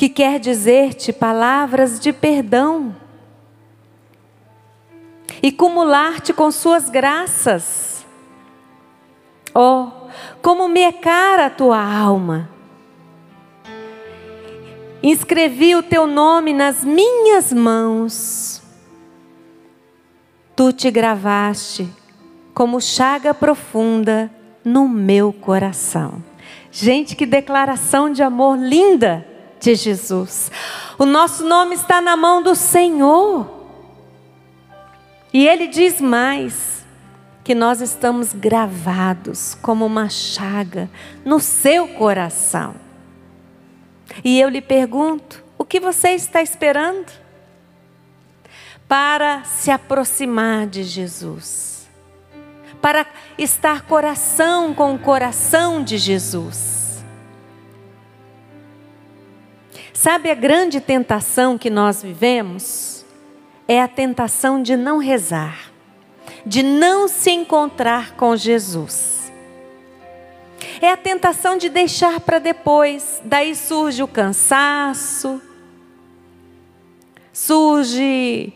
que 0.00 0.08
quer 0.08 0.40
dizer-te 0.40 1.12
palavras 1.12 2.00
de 2.00 2.10
perdão 2.10 2.96
e 5.42 5.52
cumular-te 5.52 6.32
com 6.32 6.50
suas 6.50 6.88
graças. 6.88 8.06
Oh, 9.54 9.88
como 10.40 10.68
me 10.68 10.80
é 10.80 10.90
cara 10.90 11.44
a 11.44 11.50
tua 11.50 11.78
alma! 11.78 12.48
Inscrevi 15.02 15.76
o 15.76 15.82
teu 15.82 16.06
nome 16.06 16.54
nas 16.54 16.82
minhas 16.82 17.52
mãos. 17.52 18.62
Tu 20.56 20.72
te 20.72 20.90
gravaste 20.90 21.86
como 22.54 22.80
chaga 22.80 23.34
profunda 23.34 24.30
no 24.64 24.88
meu 24.88 25.30
coração. 25.30 26.24
Gente, 26.70 27.14
que 27.14 27.26
declaração 27.26 28.10
de 28.10 28.22
amor 28.22 28.56
linda 28.56 29.28
de 29.60 29.74
Jesus. 29.74 30.50
O 30.98 31.04
nosso 31.04 31.44
nome 31.46 31.74
está 31.74 32.00
na 32.00 32.16
mão 32.16 32.42
do 32.42 32.54
Senhor. 32.54 33.58
E 35.32 35.46
ele 35.46 35.68
diz 35.68 36.00
mais: 36.00 36.84
que 37.44 37.54
nós 37.54 37.80
estamos 37.80 38.32
gravados 38.32 39.56
como 39.62 39.84
uma 39.86 40.08
chaga 40.08 40.90
no 41.24 41.38
seu 41.40 41.88
coração. 41.88 42.74
E 44.24 44.40
eu 44.40 44.48
lhe 44.48 44.60
pergunto: 44.60 45.44
o 45.56 45.64
que 45.64 45.78
você 45.78 46.10
está 46.10 46.42
esperando 46.42 47.10
para 48.88 49.44
se 49.44 49.70
aproximar 49.70 50.66
de 50.66 50.82
Jesus? 50.82 51.88
Para 52.80 53.06
estar 53.36 53.82
coração 53.82 54.72
com 54.72 54.94
o 54.94 54.98
coração 54.98 55.84
de 55.84 55.98
Jesus. 55.98 56.79
Sabe 60.02 60.30
a 60.30 60.34
grande 60.34 60.80
tentação 60.80 61.58
que 61.58 61.68
nós 61.68 62.02
vivemos? 62.02 63.04
É 63.68 63.82
a 63.82 63.86
tentação 63.86 64.62
de 64.62 64.74
não 64.74 64.96
rezar, 64.96 65.70
de 66.46 66.62
não 66.62 67.06
se 67.06 67.30
encontrar 67.30 68.16
com 68.16 68.34
Jesus. 68.34 69.30
É 70.80 70.90
a 70.90 70.96
tentação 70.96 71.58
de 71.58 71.68
deixar 71.68 72.18
para 72.20 72.38
depois, 72.38 73.20
daí 73.26 73.54
surge 73.54 74.02
o 74.02 74.08
cansaço, 74.08 75.38
surge 77.30 78.54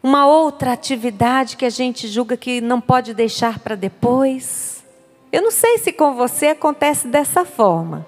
uma 0.00 0.28
outra 0.28 0.70
atividade 0.72 1.56
que 1.56 1.64
a 1.64 1.70
gente 1.70 2.06
julga 2.06 2.36
que 2.36 2.60
não 2.60 2.80
pode 2.80 3.12
deixar 3.12 3.58
para 3.58 3.74
depois. 3.74 4.84
Eu 5.32 5.42
não 5.42 5.50
sei 5.50 5.78
se 5.78 5.92
com 5.92 6.14
você 6.14 6.46
acontece 6.46 7.08
dessa 7.08 7.44
forma. 7.44 8.06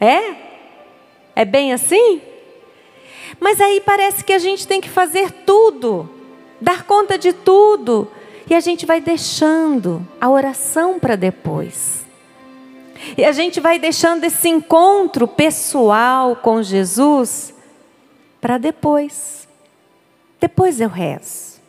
É? 0.00 0.53
É 1.34 1.44
bem 1.44 1.72
assim? 1.72 2.20
Mas 3.40 3.60
aí 3.60 3.80
parece 3.80 4.24
que 4.24 4.32
a 4.32 4.38
gente 4.38 4.66
tem 4.66 4.80
que 4.80 4.88
fazer 4.88 5.30
tudo, 5.30 6.08
dar 6.60 6.84
conta 6.84 7.18
de 7.18 7.32
tudo, 7.32 8.08
e 8.48 8.54
a 8.54 8.60
gente 8.60 8.86
vai 8.86 9.00
deixando 9.00 10.06
a 10.20 10.28
oração 10.28 10.98
para 10.98 11.16
depois. 11.16 12.04
E 13.16 13.24
a 13.24 13.32
gente 13.32 13.60
vai 13.60 13.78
deixando 13.78 14.24
esse 14.24 14.48
encontro 14.48 15.26
pessoal 15.26 16.36
com 16.36 16.62
Jesus 16.62 17.54
para 18.40 18.58
depois. 18.58 19.48
Depois 20.40 20.80
eu 20.80 20.88
rezo. 20.88 21.60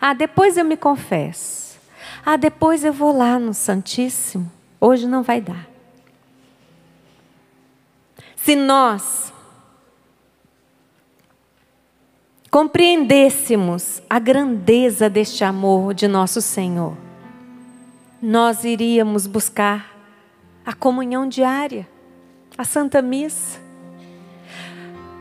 Ah, 0.00 0.14
depois 0.14 0.56
eu 0.56 0.64
me 0.64 0.76
confesso. 0.76 1.78
Ah, 2.24 2.36
depois 2.36 2.84
eu 2.84 2.92
vou 2.92 3.16
lá 3.16 3.38
no 3.38 3.54
Santíssimo. 3.54 4.50
Hoje 4.80 5.06
não 5.06 5.22
vai 5.22 5.40
dar. 5.40 5.73
Se 8.44 8.54
nós 8.54 9.32
compreendêssemos 12.50 14.02
a 14.08 14.18
grandeza 14.18 15.08
deste 15.08 15.42
amor 15.42 15.94
de 15.94 16.06
nosso 16.06 16.42
Senhor, 16.42 16.94
nós 18.20 18.62
iríamos 18.62 19.26
buscar 19.26 19.96
a 20.62 20.74
comunhão 20.74 21.26
diária, 21.26 21.88
a 22.58 22.64
Santa 22.64 23.00
Missa. 23.00 23.58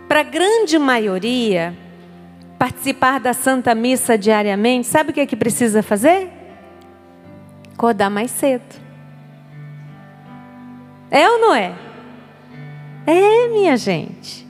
Para 0.09 0.19
a 0.19 0.23
grande 0.23 0.77
maioria, 0.77 1.73
participar 2.59 3.21
da 3.21 3.31
Santa 3.31 3.73
Missa 3.73 4.17
diariamente, 4.17 4.85
sabe 4.87 5.11
o 5.11 5.13
que 5.13 5.21
é 5.21 5.25
que 5.25 5.37
precisa 5.37 5.81
fazer? 5.81 6.29
Acordar 7.73 8.09
mais 8.09 8.31
cedo. 8.31 8.75
É 11.09 11.29
ou 11.29 11.39
não 11.39 11.55
é? 11.55 11.92
É, 13.05 13.47
minha 13.49 13.75
gente. 13.75 14.47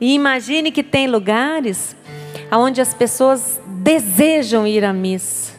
E 0.00 0.14
imagine 0.14 0.72
que 0.72 0.82
tem 0.82 1.06
lugares 1.06 1.96
onde 2.50 2.80
as 2.80 2.92
pessoas 2.92 3.60
desejam 3.66 4.66
ir 4.66 4.84
à 4.84 4.92
missa, 4.92 5.54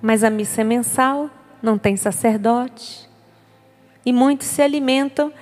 mas 0.00 0.22
a 0.22 0.30
missa 0.30 0.60
é 0.60 0.64
mensal, 0.64 1.30
não 1.62 1.76
tem 1.76 1.96
sacerdote. 1.96 3.08
E 4.04 4.12
muitos 4.12 4.46
se 4.46 4.62
alimentam 4.62 5.32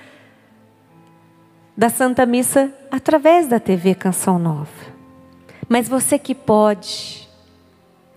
da 1.77 1.89
Santa 1.89 2.25
Missa 2.25 2.73
através 2.91 3.47
da 3.47 3.59
TV 3.59 3.95
Canção 3.95 4.37
Nova. 4.37 4.69
Mas 5.67 5.87
você 5.87 6.19
que 6.19 6.35
pode, 6.35 7.29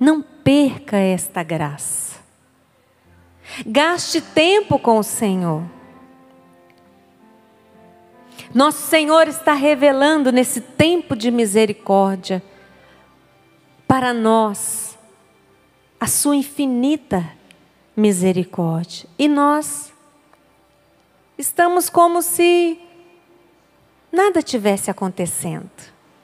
não 0.01 0.23
perca 0.23 0.97
esta 0.97 1.43
graça. 1.43 2.21
Gaste 3.67 4.21
tempo 4.21 4.79
com 4.79 4.99
o 4.99 5.03
Senhor. 5.03 5.63
Nosso 8.55 8.83
Senhor 8.83 9.29
está 9.29 9.55
revelando 9.55 10.31
nesse 10.31 10.61
tempo 10.61 11.17
de 11.17 11.31
misericórdia 11.31 12.43
para 13.89 14.13
nós 14.13 14.99
a 15.99 16.07
sua 16.07 16.37
infinita 16.37 17.25
misericórdia. 17.97 19.09
E 19.19 19.27
nós 19.27 19.93
estamos 21.39 21.89
como 21.89 22.21
se 22.21 22.79
nada 24.11 24.43
tivesse 24.43 24.91
acontecendo. 24.91 25.71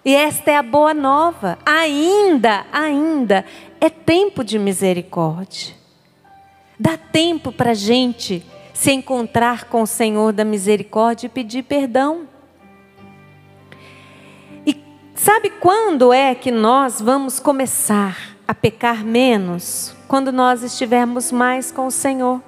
E 0.04 0.14
esta 0.14 0.50
é 0.50 0.56
a 0.56 0.62
boa 0.62 0.92
nova. 0.92 1.58
Ainda, 1.64 2.66
ainda 2.70 3.44
é 3.80 3.88
tempo 3.88 4.44
de 4.44 4.58
misericórdia. 4.58 5.74
Dá 6.78 6.96
tempo 6.96 7.50
para 7.52 7.70
a 7.70 7.74
gente 7.74 8.44
se 8.78 8.92
encontrar 8.92 9.64
com 9.64 9.82
o 9.82 9.86
Senhor 9.88 10.32
da 10.32 10.44
misericórdia 10.44 11.26
e 11.26 11.28
pedir 11.28 11.64
perdão. 11.64 12.28
E 14.64 14.80
sabe 15.16 15.50
quando 15.50 16.12
é 16.12 16.32
que 16.32 16.52
nós 16.52 17.00
vamos 17.00 17.40
começar 17.40 18.36
a 18.46 18.54
pecar 18.54 19.04
menos? 19.04 19.96
Quando 20.06 20.30
nós 20.30 20.62
estivermos 20.62 21.32
mais 21.32 21.72
com 21.72 21.88
o 21.88 21.90
Senhor. 21.90 22.40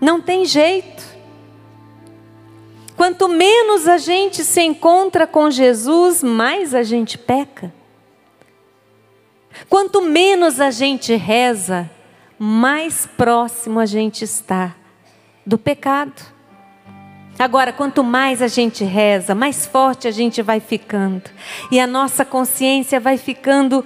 Não 0.00 0.18
tem 0.18 0.46
jeito. 0.46 1.04
Quanto 2.96 3.28
menos 3.28 3.86
a 3.86 3.98
gente 3.98 4.44
se 4.44 4.62
encontra 4.62 5.26
com 5.26 5.50
Jesus, 5.50 6.22
mais 6.22 6.74
a 6.74 6.82
gente 6.82 7.18
peca. 7.18 7.70
Quanto 9.68 10.00
menos 10.00 10.58
a 10.58 10.70
gente 10.70 11.14
reza, 11.16 11.90
mais 12.38 13.06
próximo 13.06 13.80
a 13.80 13.86
gente 13.86 14.24
está 14.24 14.74
do 15.44 15.56
pecado. 15.56 16.34
Agora, 17.38 17.72
quanto 17.72 18.02
mais 18.02 18.40
a 18.40 18.48
gente 18.48 18.82
reza, 18.82 19.34
mais 19.34 19.66
forte 19.66 20.08
a 20.08 20.10
gente 20.10 20.40
vai 20.42 20.58
ficando. 20.58 21.30
E 21.70 21.78
a 21.78 21.86
nossa 21.86 22.24
consciência 22.24 22.98
vai 22.98 23.18
ficando 23.18 23.84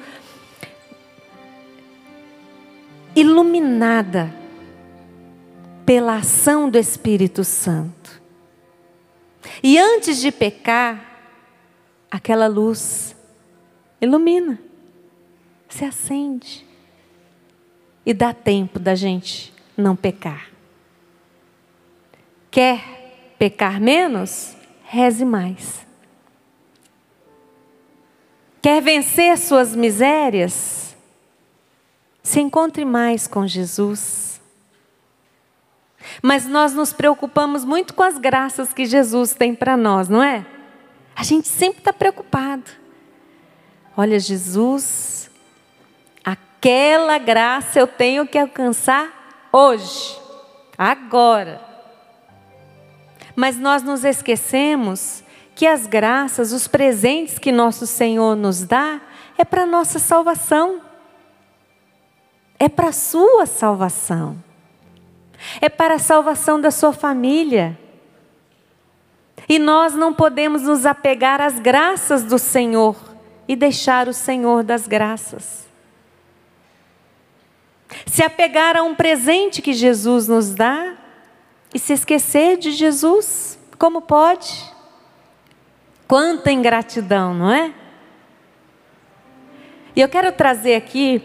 iluminada 3.14 4.32
pela 5.84 6.16
ação 6.16 6.70
do 6.70 6.78
Espírito 6.78 7.42
Santo. 7.42 8.22
E 9.62 9.78
antes 9.78 10.20
de 10.20 10.30
pecar, 10.30 11.04
aquela 12.08 12.46
luz 12.46 13.16
ilumina, 14.00 14.58
se 15.68 15.84
acende 15.84 16.69
e 18.10 18.12
dá 18.12 18.34
tempo 18.34 18.80
da 18.80 18.96
gente 18.96 19.54
não 19.76 19.94
pecar. 19.94 20.50
Quer 22.50 23.34
pecar 23.38 23.80
menos? 23.80 24.56
Reze 24.82 25.24
mais. 25.24 25.86
Quer 28.60 28.82
vencer 28.82 29.38
suas 29.38 29.76
misérias? 29.76 30.96
Se 32.20 32.40
encontre 32.40 32.84
mais 32.84 33.28
com 33.28 33.46
Jesus. 33.46 34.40
Mas 36.20 36.46
nós 36.46 36.74
nos 36.74 36.92
preocupamos 36.92 37.64
muito 37.64 37.94
com 37.94 38.02
as 38.02 38.18
graças 38.18 38.72
que 38.72 38.86
Jesus 38.86 39.34
tem 39.34 39.54
para 39.54 39.76
nós, 39.76 40.08
não 40.08 40.20
é? 40.20 40.44
A 41.14 41.22
gente 41.22 41.46
sempre 41.46 41.78
está 41.78 41.92
preocupado. 41.92 42.72
Olha, 43.96 44.18
Jesus, 44.18 45.19
aquela 46.60 47.16
graça 47.16 47.78
eu 47.78 47.86
tenho 47.86 48.26
que 48.26 48.38
alcançar 48.38 49.48
hoje, 49.50 50.20
agora. 50.76 51.60
Mas 53.34 53.56
nós 53.56 53.82
nos 53.82 54.04
esquecemos 54.04 55.24
que 55.54 55.66
as 55.66 55.86
graças, 55.86 56.52
os 56.52 56.68
presentes 56.68 57.38
que 57.38 57.50
nosso 57.50 57.86
Senhor 57.86 58.36
nos 58.36 58.62
dá, 58.62 59.00
é 59.38 59.44
para 59.44 59.64
nossa 59.64 59.98
salvação. 59.98 60.82
É 62.58 62.68
para 62.68 62.88
a 62.88 62.92
sua 62.92 63.46
salvação 63.46 64.36
é 65.60 65.68
para 65.68 65.94
a 65.94 65.98
salvação 65.98 66.60
da 66.60 66.70
sua 66.70 66.92
família. 66.92 67.78
E 69.48 69.58
nós 69.58 69.94
não 69.94 70.12
podemos 70.12 70.62
nos 70.62 70.86
apegar 70.86 71.40
às 71.40 71.58
graças 71.58 72.22
do 72.22 72.38
Senhor 72.38 72.96
e 73.48 73.56
deixar 73.56 74.06
o 74.06 74.12
Senhor 74.12 74.62
das 74.62 74.86
graças. 74.86 75.69
Se 78.06 78.22
apegar 78.22 78.76
a 78.76 78.82
um 78.82 78.94
presente 78.94 79.62
que 79.62 79.72
Jesus 79.72 80.28
nos 80.28 80.54
dá 80.54 80.94
e 81.74 81.78
se 81.78 81.92
esquecer 81.92 82.56
de 82.58 82.72
Jesus, 82.72 83.58
como 83.78 84.02
pode? 84.02 84.64
Quanta 86.06 86.50
ingratidão, 86.50 87.34
não 87.34 87.50
é? 87.52 87.72
E 89.94 90.00
eu 90.00 90.08
quero 90.08 90.32
trazer 90.32 90.74
aqui 90.74 91.22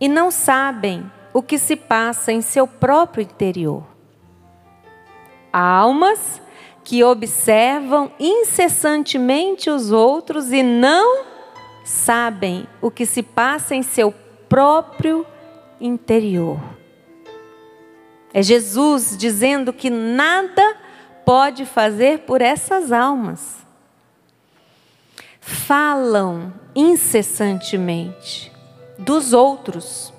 e 0.00 0.08
não 0.08 0.30
sabem 0.30 1.10
o 1.34 1.42
que 1.42 1.58
se 1.58 1.74
passa 1.74 2.30
em 2.30 2.40
seu 2.40 2.68
próprio 2.68 3.22
interior. 3.24 3.84
Almas 5.52 6.40
que 6.84 7.02
observam 7.02 8.12
incessantemente 8.18 9.68
os 9.68 9.90
outros 9.90 10.52
e 10.52 10.62
não 10.62 11.24
sabem 11.84 12.66
o 12.80 12.90
que 12.90 13.04
se 13.04 13.22
passa 13.22 13.74
em 13.74 13.82
seu 13.82 14.14
próprio 14.48 15.26
interior. 15.80 16.60
É 18.32 18.42
Jesus 18.42 19.16
dizendo 19.16 19.72
que 19.72 19.90
nada 19.90 20.76
pode 21.24 21.64
fazer 21.64 22.20
por 22.20 22.40
essas 22.40 22.92
almas. 22.92 23.58
Falam 25.40 26.52
incessantemente 26.74 28.52
dos 28.98 29.32
outros, 29.32 30.12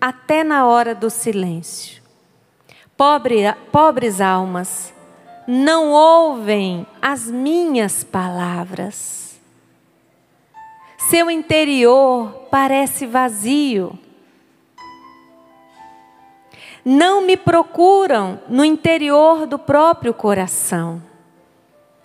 até 0.00 0.42
na 0.42 0.66
hora 0.66 0.94
do 0.94 1.08
silêncio. 1.08 2.02
Pobre, 2.96 3.52
pobres 3.70 4.20
almas, 4.20 4.92
não 5.46 5.92
ouvem 5.92 6.86
as 7.00 7.30
minhas 7.30 8.02
palavras. 8.02 9.38
Seu 11.08 11.30
interior 11.30 12.48
parece 12.50 13.06
vazio 13.06 13.98
não 16.88 17.20
me 17.20 17.36
procuram 17.36 18.40
no 18.48 18.64
interior 18.64 19.44
do 19.44 19.58
próprio 19.58 20.14
coração, 20.14 21.02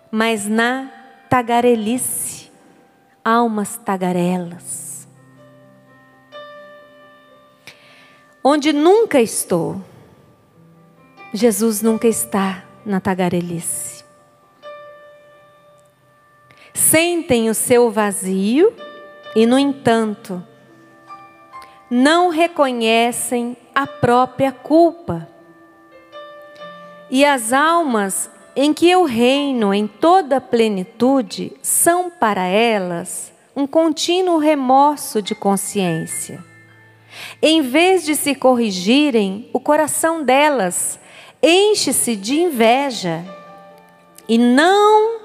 mas 0.09 0.47
na 0.47 0.91
tagarelice, 1.29 2.49
almas 3.23 3.77
tagarelas. 3.77 5.07
Onde 8.43 8.73
nunca 8.73 9.21
estou, 9.21 9.79
Jesus 11.31 11.83
nunca 11.83 12.07
está 12.07 12.63
na 12.83 12.99
tagarelice. 12.99 14.03
Sentem 16.73 17.51
o 17.51 17.53
seu 17.53 17.91
vazio 17.91 18.73
e, 19.35 19.45
no 19.45 19.59
entanto, 19.59 20.43
não 21.87 22.29
reconhecem 22.29 23.55
a 23.73 23.85
própria 23.87 24.51
culpa. 24.51 25.27
E 27.09 27.25
as 27.25 27.51
almas 27.51 28.29
em 28.55 28.73
que 28.73 28.89
eu 28.89 29.03
reino 29.03 29.73
em 29.73 29.87
toda 29.87 30.37
a 30.37 30.41
plenitude 30.41 31.53
são 31.61 32.09
para 32.09 32.45
elas 32.45 33.31
um 33.55 33.67
contínuo 33.67 34.37
remorso 34.37 35.21
de 35.21 35.35
consciência. 35.35 36.43
Em 37.41 37.61
vez 37.61 38.05
de 38.05 38.15
se 38.15 38.33
corrigirem, 38.33 39.49
o 39.53 39.59
coração 39.59 40.23
delas 40.23 40.99
enche-se 41.43 42.15
de 42.15 42.39
inveja 42.39 43.25
e 44.27 44.37
não 44.37 45.21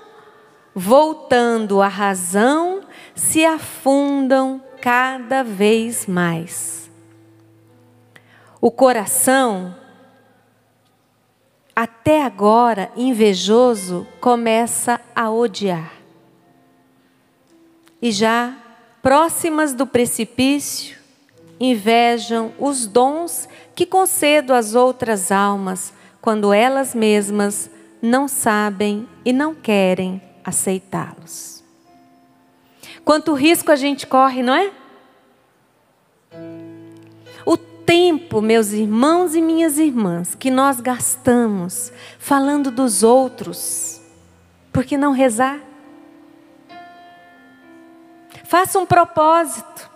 voltando 0.78 1.80
à 1.80 1.88
razão, 1.88 2.82
se 3.14 3.46
afundam 3.46 4.62
cada 4.82 5.42
vez 5.42 6.06
mais. 6.06 6.86
O 8.66 8.70
coração, 8.72 9.76
até 11.72 12.24
agora 12.24 12.90
invejoso, 12.96 14.05
começa 14.20 15.00
a 15.14 15.31
odiar. 15.31 15.92
E 18.02 18.11
já 18.11 18.57
próximas 19.00 19.72
do 19.72 19.87
precipício, 19.87 20.98
invejam 21.61 22.52
os 22.59 22.88
dons 22.88 23.48
que 23.72 23.87
concedo 23.87 24.52
às 24.52 24.74
outras 24.74 25.31
almas 25.31 25.92
quando 26.20 26.52
elas 26.52 26.92
mesmas 26.92 27.70
não 28.02 28.26
sabem 28.26 29.09
e 29.24 29.33
não 29.33 29.55
querem 29.55 30.20
aceitá-los. 30.42 31.62
Quanto 33.05 33.33
risco 33.33 33.70
a 33.70 33.76
gente 33.76 34.09
corre, 34.09 34.42
não 34.42 34.55
é? 34.57 34.72
Tempo, 37.87 38.42
meus 38.42 38.72
irmãos 38.72 39.37
e 39.37 39.40
minhas 39.40 39.79
irmãs, 39.79 40.35
que 40.35 40.51
nós 40.51 40.81
gastamos 40.81 41.92
falando 42.18 42.70
dos 42.70 43.05
outros, 43.05 44.01
por 44.72 44.85
que 44.85 44.99
não 44.99 45.12
rezar? 45.12 45.61
Faça 48.44 48.79
um 48.79 48.85
propósito. 48.85 49.90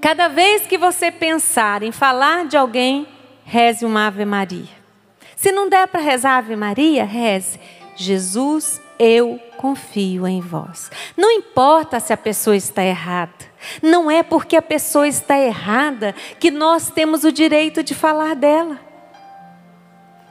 Cada 0.00 0.28
vez 0.28 0.66
que 0.66 0.78
você 0.78 1.10
pensar 1.10 1.82
em 1.82 1.92
falar 1.92 2.46
de 2.46 2.56
alguém, 2.56 3.06
reze 3.44 3.84
uma 3.84 4.06
Ave 4.06 4.24
Maria. 4.24 4.78
Se 5.36 5.52
não 5.52 5.68
der 5.68 5.86
para 5.88 6.00
rezar 6.00 6.38
Ave 6.38 6.56
Maria, 6.56 7.04
reze. 7.04 7.60
Jesus 7.96 8.80
eu 8.98 9.40
confio 9.56 10.26
em 10.26 10.40
vós. 10.40 10.90
Não 11.16 11.30
importa 11.30 12.00
se 12.00 12.12
a 12.12 12.16
pessoa 12.16 12.56
está 12.56 12.82
errada. 12.82 13.32
Não 13.82 14.10
é 14.10 14.22
porque 14.22 14.56
a 14.56 14.62
pessoa 14.62 15.06
está 15.06 15.38
errada 15.38 16.14
que 16.38 16.50
nós 16.50 16.90
temos 16.90 17.24
o 17.24 17.32
direito 17.32 17.82
de 17.82 17.94
falar 17.94 18.34
dela. 18.34 18.78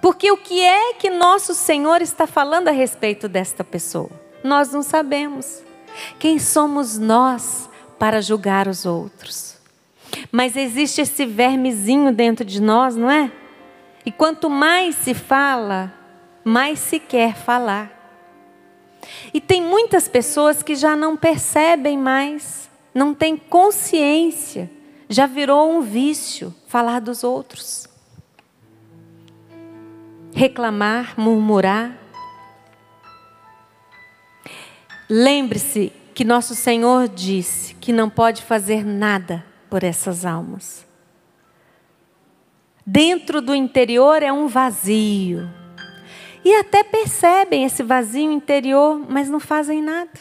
Porque 0.01 0.31
o 0.31 0.37
que 0.37 0.63
é 0.63 0.93
que 0.93 1.09
nosso 1.09 1.53
Senhor 1.53 2.01
está 2.01 2.27
falando 2.27 2.67
a 2.67 2.71
respeito 2.71 3.27
desta 3.27 3.63
pessoa? 3.63 4.11
Nós 4.43 4.71
não 4.71 4.83
sabemos. 4.83 5.63
Quem 6.19 6.39
somos 6.39 6.97
nós 6.97 7.69
para 7.97 8.21
julgar 8.21 8.67
os 8.67 8.85
outros? 8.85 9.57
Mas 10.31 10.55
existe 10.55 11.01
esse 11.01 11.25
vermezinho 11.25 12.13
dentro 12.13 12.45
de 12.45 12.61
nós, 12.61 12.95
não 12.95 13.09
é? 13.09 13.31
E 14.05 14.11
quanto 14.11 14.49
mais 14.49 14.95
se 14.95 15.13
fala, 15.13 15.93
mais 16.43 16.79
se 16.79 16.99
quer 16.99 17.35
falar. 17.35 17.96
E 19.33 19.41
tem 19.41 19.61
muitas 19.61 20.07
pessoas 20.07 20.61
que 20.61 20.75
já 20.75 20.95
não 20.95 21.15
percebem 21.15 21.97
mais, 21.97 22.69
não 22.93 23.13
têm 23.13 23.37
consciência, 23.37 24.69
já 25.09 25.25
virou 25.25 25.71
um 25.71 25.81
vício 25.81 26.53
falar 26.67 26.99
dos 26.99 27.23
outros. 27.23 27.87
Reclamar, 30.33 31.13
murmurar. 31.17 31.97
Lembre-se 35.09 35.93
que 36.13 36.23
nosso 36.23 36.53
Senhor 36.55 37.07
disse 37.07 37.75
que 37.75 37.93
não 37.93 38.09
pode 38.09 38.43
fazer 38.43 38.85
nada 38.85 39.45
por 39.69 39.83
essas 39.83 40.25
almas. 40.25 40.85
Dentro 42.85 43.41
do 43.41 43.53
interior 43.53 44.23
é 44.23 44.31
um 44.31 44.47
vazio, 44.47 45.49
e 46.47 46.55
até 46.55 46.81
percebem 46.81 47.65
esse 47.65 47.83
vazio 47.83 48.31
interior, 48.31 49.05
mas 49.09 49.27
não 49.27 49.37
fazem 49.37 49.81
nada 49.81 50.17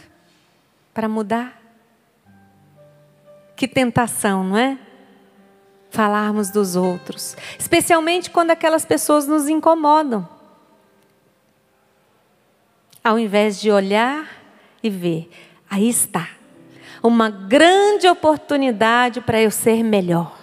para 0.93 1.09
mudar. 1.09 1.57
Que 3.55 3.69
tentação, 3.69 4.43
não 4.43 4.59
é? 4.59 4.77
Falarmos 5.89 6.51
dos 6.51 6.75
outros, 6.75 7.37
especialmente 7.57 8.29
quando 8.29 8.51
aquelas 8.51 8.85
pessoas 8.85 9.29
nos 9.29 9.49
incomodam. 9.49 10.29
ao 13.05 13.21
invés 13.21 13.61
de 13.61 13.71
olhar 13.71 14.29
e 14.83 14.91
ver. 14.91 15.31
Aí 15.71 15.89
está. 15.89 16.29
Uma 17.01 17.31
grande 17.31 18.09
oportunidade 18.09 19.21
para 19.21 19.41
eu 19.41 19.49
ser 19.53 19.85
melhor. 19.85 20.37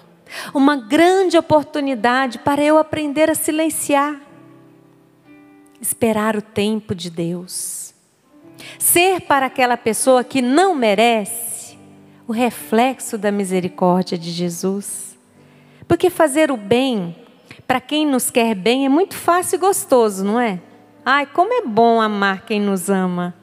Uma 0.53 0.77
grande 0.77 1.37
oportunidade 1.37 2.39
para 2.39 2.63
eu 2.63 2.77
aprender 2.77 3.29
a 3.29 3.35
silenciar. 3.35 4.15
Esperar 5.83 6.37
o 6.37 6.41
tempo 6.41 6.95
de 6.95 7.09
Deus. 7.09 7.93
Ser 8.79 9.19
para 9.19 9.47
aquela 9.47 9.75
pessoa 9.75 10.23
que 10.23 10.41
não 10.41 10.73
merece 10.73 11.77
o 12.25 12.31
reflexo 12.31 13.17
da 13.17 13.29
misericórdia 13.29 14.17
de 14.17 14.31
Jesus. 14.31 15.17
Porque 15.85 16.09
fazer 16.09 16.49
o 16.51 16.55
bem 16.55 17.13
para 17.67 17.81
quem 17.81 18.07
nos 18.07 18.31
quer 18.31 18.55
bem 18.55 18.85
é 18.85 18.89
muito 18.89 19.13
fácil 19.13 19.57
e 19.57 19.59
gostoso, 19.59 20.23
não 20.23 20.39
é? 20.39 20.61
Ai, 21.05 21.25
como 21.25 21.53
é 21.53 21.61
bom 21.65 21.99
amar 21.99 22.45
quem 22.45 22.61
nos 22.61 22.89
ama. 22.89 23.35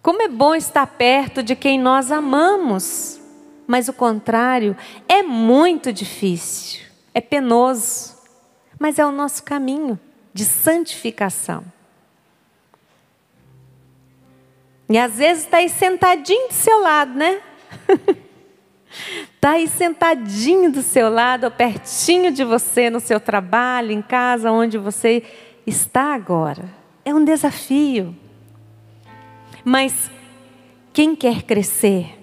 Como 0.00 0.22
é 0.22 0.28
bom 0.28 0.54
estar 0.54 0.86
perto 0.86 1.42
de 1.42 1.56
quem 1.56 1.80
nós 1.80 2.12
amamos. 2.12 3.20
Mas 3.66 3.88
o 3.88 3.92
contrário 3.92 4.76
é 5.08 5.20
muito 5.20 5.92
difícil, 5.92 6.82
é 7.12 7.20
penoso, 7.20 8.14
mas 8.78 9.00
é 9.00 9.04
o 9.04 9.10
nosso 9.10 9.42
caminho 9.42 9.98
de 10.32 10.44
santificação. 10.44 11.64
E 14.88 14.98
às 14.98 15.18
vezes 15.18 15.44
está 15.44 15.58
aí 15.58 15.68
sentadinho 15.68 16.48
do 16.48 16.54
seu 16.54 16.80
lado, 16.80 17.14
né? 17.14 17.40
Está 19.34 19.52
aí 19.54 19.68
sentadinho 19.68 20.72
do 20.72 20.82
seu 20.82 21.08
lado, 21.08 21.44
ou 21.44 21.50
pertinho 21.50 22.32
de 22.32 22.42
você, 22.42 22.90
no 22.90 22.98
seu 22.98 23.20
trabalho, 23.20 23.92
em 23.92 24.02
casa, 24.02 24.50
onde 24.50 24.76
você 24.78 25.22
está 25.64 26.12
agora. 26.12 26.68
É 27.04 27.14
um 27.14 27.24
desafio. 27.24 28.16
Mas 29.64 30.10
quem 30.92 31.14
quer 31.14 31.42
crescer 31.42 32.18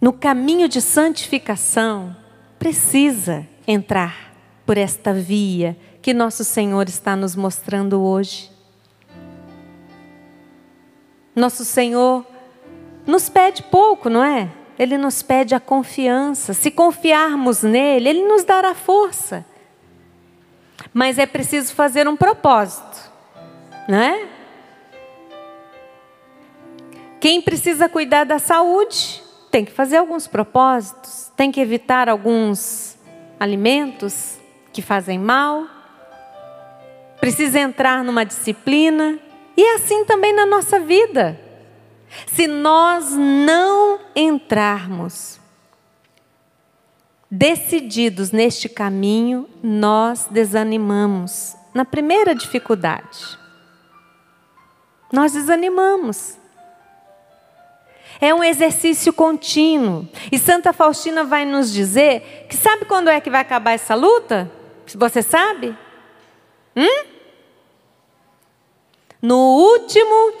no 0.00 0.12
caminho 0.12 0.68
de 0.68 0.80
santificação 0.80 2.16
precisa 2.58 3.44
entrar 3.68 4.32
por 4.64 4.78
esta 4.78 5.12
via 5.12 5.76
que 6.00 6.14
nosso 6.14 6.42
Senhor 6.42 6.88
está 6.88 7.14
nos 7.14 7.36
mostrando 7.36 8.00
hoje. 8.02 8.50
Nosso 11.36 11.66
Senhor 11.66 12.24
nos 13.06 13.28
pede 13.28 13.62
pouco, 13.62 14.08
não 14.08 14.24
é? 14.24 14.50
Ele 14.78 14.96
nos 14.96 15.22
pede 15.22 15.54
a 15.54 15.60
confiança. 15.60 16.54
Se 16.54 16.70
confiarmos 16.70 17.62
nele, 17.62 18.08
ele 18.08 18.26
nos 18.26 18.42
dará 18.42 18.74
força. 18.74 19.44
Mas 20.94 21.18
é 21.18 21.26
preciso 21.26 21.74
fazer 21.74 22.08
um 22.08 22.16
propósito, 22.16 23.12
não 23.86 23.98
é? 23.98 24.28
Quem 27.20 27.42
precisa 27.42 27.88
cuidar 27.88 28.24
da 28.24 28.38
saúde 28.38 29.22
tem 29.50 29.64
que 29.64 29.72
fazer 29.72 29.96
alguns 29.96 30.26
propósitos, 30.26 31.32
tem 31.36 31.50
que 31.50 31.60
evitar 31.60 32.08
alguns 32.08 32.97
alimentos 33.38 34.38
que 34.72 34.80
fazem 34.82 35.18
mal, 35.18 35.66
precisa 37.20 37.58
entrar 37.58 38.04
numa 38.04 38.24
disciplina, 38.24 39.18
e 39.56 39.74
assim 39.74 40.04
também 40.04 40.32
na 40.32 40.46
nossa 40.46 40.78
vida. 40.78 41.38
Se 42.26 42.46
nós 42.46 43.10
não 43.12 43.98
entrarmos 44.14 45.40
decididos 47.30 48.30
neste 48.30 48.68
caminho, 48.68 49.48
nós 49.62 50.26
desanimamos 50.30 51.56
na 51.74 51.84
primeira 51.84 52.34
dificuldade. 52.34 53.38
Nós 55.12 55.32
desanimamos. 55.32 56.37
É 58.20 58.34
um 58.34 58.42
exercício 58.42 59.12
contínuo. 59.12 60.08
E 60.30 60.38
Santa 60.38 60.72
Faustina 60.72 61.24
vai 61.24 61.44
nos 61.44 61.72
dizer 61.72 62.46
que 62.48 62.56
sabe 62.56 62.84
quando 62.84 63.08
é 63.08 63.20
que 63.20 63.30
vai 63.30 63.40
acabar 63.40 63.72
essa 63.72 63.94
luta? 63.94 64.50
Você 64.96 65.22
sabe? 65.22 65.76
Hum? 66.76 67.04
No 69.20 69.36
último 69.36 70.32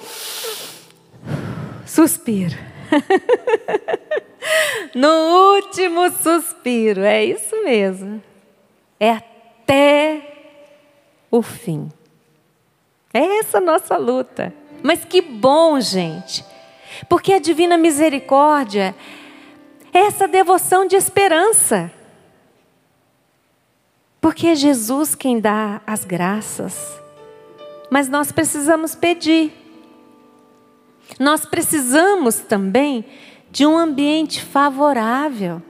suspiro. 1.86 2.56
no 4.94 5.54
último 5.54 6.10
suspiro, 6.10 7.02
é 7.02 7.24
isso 7.24 7.62
mesmo. 7.64 8.22
É 8.98 9.10
até 9.10 10.22
o 11.30 11.42
fim. 11.42 11.88
É 13.12 13.38
essa 13.38 13.60
nossa 13.60 13.96
luta. 13.96 14.52
Mas 14.82 15.04
que 15.04 15.20
bom, 15.20 15.80
gente. 15.80 16.44
Porque 17.08 17.32
a 17.32 17.38
divina 17.38 17.76
misericórdia 17.76 18.94
é 19.92 20.00
essa 20.00 20.28
devoção 20.28 20.86
de 20.86 20.96
esperança. 20.96 21.90
Porque 24.20 24.48
é 24.48 24.54
Jesus 24.54 25.14
quem 25.14 25.40
dá 25.40 25.80
as 25.86 26.04
graças. 26.04 27.00
Mas 27.90 28.08
nós 28.08 28.32
precisamos 28.32 28.94
pedir. 28.94 29.52
Nós 31.18 31.46
precisamos 31.46 32.36
também 32.36 33.04
de 33.50 33.66
um 33.66 33.76
ambiente 33.76 34.44
favorável 34.44 35.62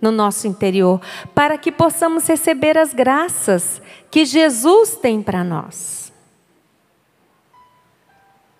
no 0.00 0.12
nosso 0.12 0.46
interior, 0.46 1.00
para 1.34 1.56
que 1.56 1.72
possamos 1.72 2.26
receber 2.28 2.76
as 2.76 2.92
graças 2.92 3.80
que 4.10 4.26
Jesus 4.26 4.96
tem 4.96 5.22
para 5.22 5.42
nós. 5.42 6.12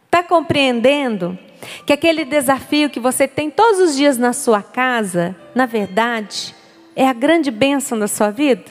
Está 0.06 0.22
compreendendo 0.22 1.38
que 1.84 1.92
aquele 1.92 2.24
desafio 2.24 2.90
que 2.90 3.00
você 3.00 3.28
tem 3.28 3.50
todos 3.50 3.80
os 3.80 3.96
dias 3.96 4.18
na 4.18 4.32
sua 4.32 4.62
casa, 4.62 5.36
na 5.54 5.66
verdade, 5.66 6.54
é 6.94 7.08
a 7.08 7.12
grande 7.12 7.50
bênção 7.50 7.98
da 7.98 8.08
sua 8.08 8.30
vida? 8.30 8.70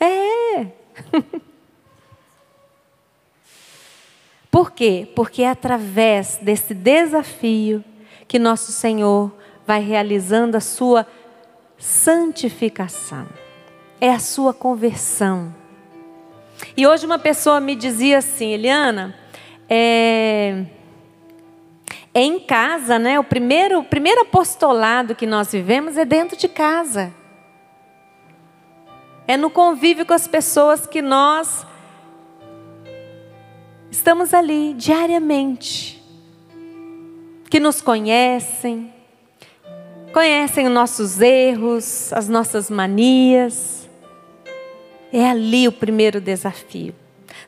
É. 0.00 0.66
Por 4.50 4.72
quê? 4.72 5.06
Porque 5.14 5.42
é 5.42 5.50
através 5.50 6.38
desse 6.40 6.74
desafio 6.74 7.84
que 8.26 8.38
nosso 8.38 8.72
Senhor 8.72 9.32
vai 9.66 9.80
realizando 9.80 10.56
a 10.56 10.60
sua 10.60 11.06
santificação. 11.76 13.26
É 14.00 14.10
a 14.10 14.18
sua 14.18 14.54
conversão. 14.54 15.54
E 16.76 16.86
hoje 16.86 17.06
uma 17.06 17.18
pessoa 17.18 17.60
me 17.60 17.74
dizia 17.76 18.18
assim, 18.18 18.52
Eliana, 18.52 19.14
é, 19.68 20.64
em 22.20 22.40
casa, 22.40 22.98
né? 22.98 23.18
O 23.18 23.24
primeiro, 23.24 23.80
o 23.80 23.84
primeiro 23.84 24.22
apostolado 24.22 25.14
que 25.14 25.26
nós 25.26 25.52
vivemos 25.52 25.96
é 25.96 26.04
dentro 26.04 26.36
de 26.36 26.48
casa. 26.48 27.12
É 29.26 29.36
no 29.36 29.50
convívio 29.50 30.06
com 30.06 30.14
as 30.14 30.26
pessoas 30.26 30.86
que 30.86 31.02
nós 31.02 31.66
estamos 33.90 34.32
ali 34.32 34.74
diariamente, 34.74 36.02
que 37.50 37.60
nos 37.60 37.80
conhecem, 37.82 38.92
conhecem 40.12 40.66
os 40.66 40.72
nossos 40.72 41.20
erros, 41.20 42.12
as 42.12 42.28
nossas 42.28 42.70
manias. 42.70 43.88
É 45.12 45.28
ali 45.28 45.68
o 45.68 45.72
primeiro 45.72 46.20
desafio. 46.20 46.94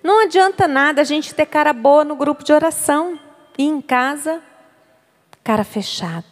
Não 0.03 0.23
adianta 0.23 0.69
nada 0.69 1.01
a 1.01 1.05
gente 1.05 1.35
ter 1.35 1.47
cara 1.47 1.73
boa 1.73 2.05
no 2.05 2.15
grupo 2.15 2.45
de 2.45 2.53
oração 2.53 3.19
e 3.59 3.65
em 3.65 3.81
casa 3.81 4.43
cara 5.43 5.65
fechada. 5.65 6.25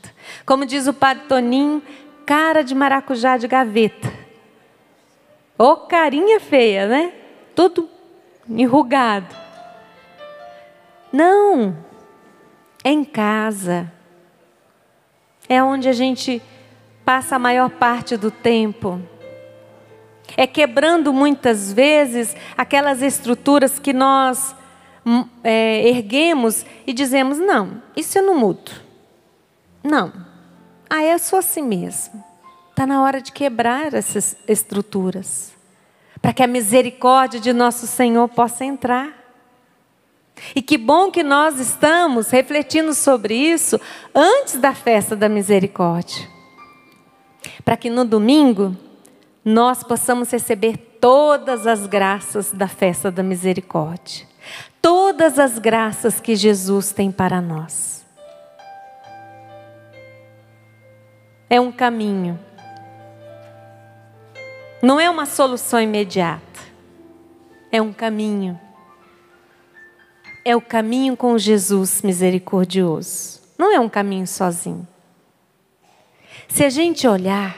Como 0.45 0.67
diz 0.67 0.87
o 0.87 0.95
padre 0.95 1.25
Toninho, 1.29 1.83
cara 2.27 2.63
de 2.63 2.75
maracujá 2.75 3.37
de 3.37 3.49
gaveta. 3.49 4.13
Ô 5.59 5.77
carinha 5.77 6.39
feia, 6.39 6.87
né? 6.87 7.13
Tudo 7.55 7.89
enrugado. 8.49 9.35
Não, 11.13 11.77
é 12.85 12.91
em 12.91 13.05
casa. 13.05 13.91
É 15.49 15.63
onde 15.63 15.89
a 15.89 15.93
gente 15.93 16.43
passa 17.05 17.37
a 17.37 17.39
maior 17.39 17.71
parte 17.71 18.17
do 18.17 18.31
tempo. 18.31 19.01
É 20.37 20.47
quebrando 20.47 21.13
muitas 21.13 21.73
vezes 21.73 22.37
aquelas 22.57 23.01
estruturas 23.01 23.79
que 23.79 23.95
nós 23.95 24.55
hum, 25.05 25.25
é, 25.43 25.89
erguemos 25.89 26.67
e 26.87 26.93
dizemos: 26.93 27.39
não, 27.39 27.83
isso 27.97 28.19
eu 28.19 28.23
não 28.23 28.39
mudo. 28.39 28.88
Não. 29.89 30.13
Ah, 30.91 31.03
eu 31.03 31.19
sou 31.19 31.39
assim 31.39 31.63
mesmo. 31.63 32.23
Está 32.69 32.87
na 32.87 33.03
hora 33.03 33.23
de 33.23 33.33
quebrar 33.33 33.95
essas 33.95 34.37
estruturas. 34.47 35.53
Para 36.21 36.35
que 36.35 36.43
a 36.43 36.47
misericórdia 36.47 37.41
de 37.41 37.55
nosso 37.55 37.87
Senhor 37.87 38.29
possa 38.29 38.67
entrar. 38.67 39.09
E 40.55 40.61
que 40.61 40.77
bom 40.77 41.11
que 41.11 41.23
nós 41.23 41.59
estamos 41.59 42.29
refletindo 42.29 42.93
sobre 42.93 43.35
isso 43.35 43.81
antes 44.15 44.57
da 44.59 44.75
festa 44.75 45.17
da 45.17 45.29
misericórdia. 45.29 46.29
Para 47.65 47.77
que 47.77 47.89
no 47.89 48.05
domingo 48.05 48.77
nós 49.43 49.83
possamos 49.83 50.31
receber 50.31 50.77
todas 51.01 51.67
as 51.67 51.87
graças 51.87 52.53
da 52.53 52.69
festa 52.69 53.11
da 53.11 53.23
misericórdia, 53.23 54.27
todas 54.83 55.39
as 55.39 55.59
graças 55.59 56.21
que 56.21 56.37
Jesus 56.37 56.93
tem 56.93 57.11
para 57.11 57.41
nós. 57.41 57.98
É 61.51 61.61
um 61.61 61.73
caminho, 61.73 62.39
não 64.83 65.01
é 65.01 65.09
uma 65.09 65.27
solução 65.27 65.81
imediata, 65.81 66.61
é 67.73 67.81
um 67.83 67.93
caminho. 67.93 68.59
É 70.45 70.55
o 70.55 70.61
caminho 70.61 71.17
com 71.17 71.37
Jesus 71.37 72.01
misericordioso, 72.03 73.41
não 73.59 73.75
é 73.75 73.81
um 73.81 73.89
caminho 73.89 74.27
sozinho. 74.27 74.87
Se 76.49 76.65
a 76.65 76.71
gente 76.71 77.07
olhar, 77.07 77.57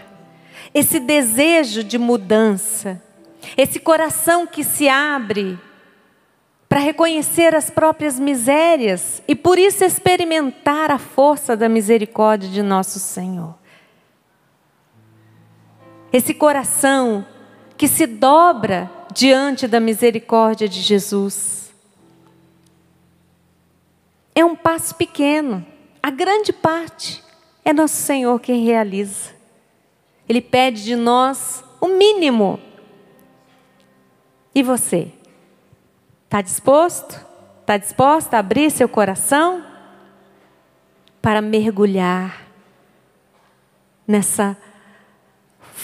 esse 0.73 0.99
desejo 0.99 1.85
de 1.85 1.99
mudança, 1.99 3.01
esse 3.57 3.79
coração 3.79 4.47
que 4.47 4.65
se 4.65 4.89
abre 4.89 5.59
para 6.69 6.81
reconhecer 6.81 7.55
as 7.55 7.69
próprias 7.69 8.19
misérias 8.19 9.23
e 9.27 9.35
por 9.35 9.59
isso 9.59 9.85
experimentar 9.85 10.91
a 10.91 10.99
força 10.99 11.57
da 11.57 11.69
misericórdia 11.69 12.49
de 12.49 12.63
nosso 12.63 12.99
Senhor. 12.99 13.60
Esse 16.13 16.35
coração 16.35 17.27
que 17.77 17.89
se 17.89 18.07
dobra 18.07 18.91
diante 19.13 19.67
da 19.67 19.81
misericórdia 19.81 20.69
de 20.69 20.81
Jesus. 20.81 21.73
É 24.35 24.45
um 24.45 24.55
passo 24.55 24.95
pequeno, 24.95 25.67
a 26.03 26.11
grande 26.11 26.53
parte 26.53 27.23
é 27.65 27.73
nosso 27.73 27.97
Senhor 27.97 28.39
quem 28.41 28.65
realiza. 28.65 29.31
Ele 30.29 30.41
pede 30.41 30.85
de 30.85 30.97
nós 30.97 31.65
o 31.81 31.89
mínimo. 31.89 32.61
E 34.55 34.63
você? 34.63 35.13
Está 36.25 36.41
disposto? 36.41 37.21
Está 37.61 37.77
disposta 37.77 38.37
a 38.37 38.41
abrir 38.41 38.71
seu 38.71 38.89
coração 38.89 39.65
para 41.21 41.43
mergulhar 41.43 42.47
nessa 44.07 44.57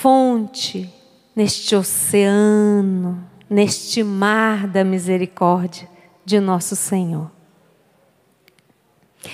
fonte, 0.07 0.89
neste 1.35 1.75
oceano, 1.75 3.29
neste 3.51 4.05
mar 4.05 4.69
da 4.69 4.85
misericórdia 4.85 5.89
de 6.25 6.39
nosso 6.39 6.77
Senhor? 6.77 7.29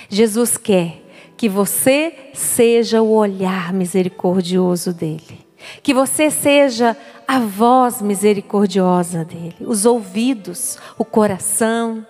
Jesus 0.09 0.57
quer 0.57 1.03
que 1.37 1.47
você 1.47 2.31
seja 2.33 3.03
o 3.03 3.11
olhar 3.11 3.71
misericordioso 3.75 4.95
dele. 4.95 5.47
Que 5.83 5.93
você 5.93 6.31
seja 6.31 6.97
a 7.29 7.39
voz 7.39 8.01
misericordiosa 8.01 9.27
dele, 9.27 9.57
os 9.61 9.85
ouvidos, 9.85 10.79
o 10.97 11.05
coração, 11.05 12.07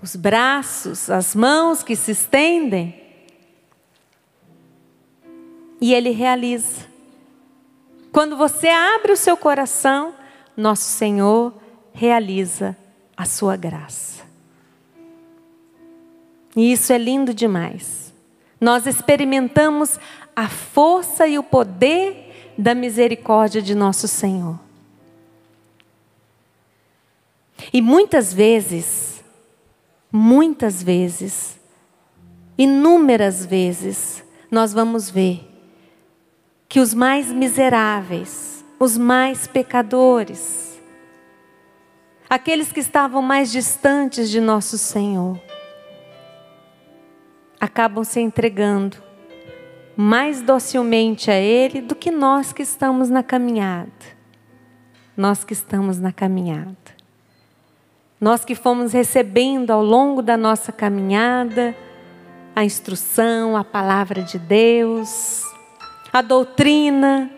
os 0.00 0.14
braços, 0.14 1.10
as 1.10 1.34
mãos 1.34 1.82
que 1.82 1.96
se 1.96 2.12
estendem. 2.12 2.94
E 5.80 5.92
ele 5.92 6.10
realiza. 6.10 6.93
Quando 8.14 8.34
você 8.34 8.68
abre 8.68 9.12
o 9.12 9.16
seu 9.16 9.36
coração, 9.36 10.14
nosso 10.56 10.84
Senhor 10.84 11.52
realiza 11.92 12.74
a 13.14 13.26
sua 13.26 13.56
graça. 13.56 14.24
E 16.56 16.72
isso 16.72 16.90
é 16.94 16.96
lindo 16.96 17.34
demais 17.34 18.04
nós 18.64 18.86
experimentamos 18.86 20.00
a 20.34 20.48
força 20.48 21.26
e 21.26 21.38
o 21.38 21.42
poder 21.42 22.54
da 22.56 22.74
misericórdia 22.74 23.60
de 23.60 23.74
nosso 23.74 24.08
Senhor. 24.08 24.58
E 27.70 27.82
muitas 27.82 28.32
vezes, 28.32 29.22
muitas 30.10 30.82
vezes, 30.82 31.58
inúmeras 32.56 33.44
vezes, 33.44 34.24
nós 34.50 34.72
vamos 34.72 35.10
ver 35.10 35.46
que 36.74 36.80
os 36.80 36.92
mais 36.92 37.30
miseráveis, 37.30 38.64
os 38.80 38.98
mais 38.98 39.46
pecadores, 39.46 40.82
aqueles 42.28 42.72
que 42.72 42.80
estavam 42.80 43.22
mais 43.22 43.52
distantes 43.52 44.28
de 44.28 44.40
nosso 44.40 44.76
Senhor, 44.76 45.40
acabam 47.60 48.02
se 48.02 48.18
entregando 48.18 48.96
mais 49.96 50.42
docilmente 50.42 51.30
a 51.30 51.36
Ele 51.36 51.80
do 51.80 51.94
que 51.94 52.10
nós 52.10 52.52
que 52.52 52.62
estamos 52.62 53.08
na 53.08 53.22
caminhada. 53.22 53.92
Nós 55.16 55.44
que 55.44 55.52
estamos 55.52 56.00
na 56.00 56.10
caminhada. 56.10 56.74
Nós 58.20 58.44
que 58.44 58.56
fomos 58.56 58.92
recebendo 58.92 59.70
ao 59.70 59.84
longo 59.84 60.20
da 60.20 60.36
nossa 60.36 60.72
caminhada 60.72 61.72
a 62.52 62.64
instrução, 62.64 63.56
a 63.56 63.62
palavra 63.62 64.22
de 64.22 64.40
Deus, 64.40 65.53
a 66.14 66.22
doutrina 66.22 67.28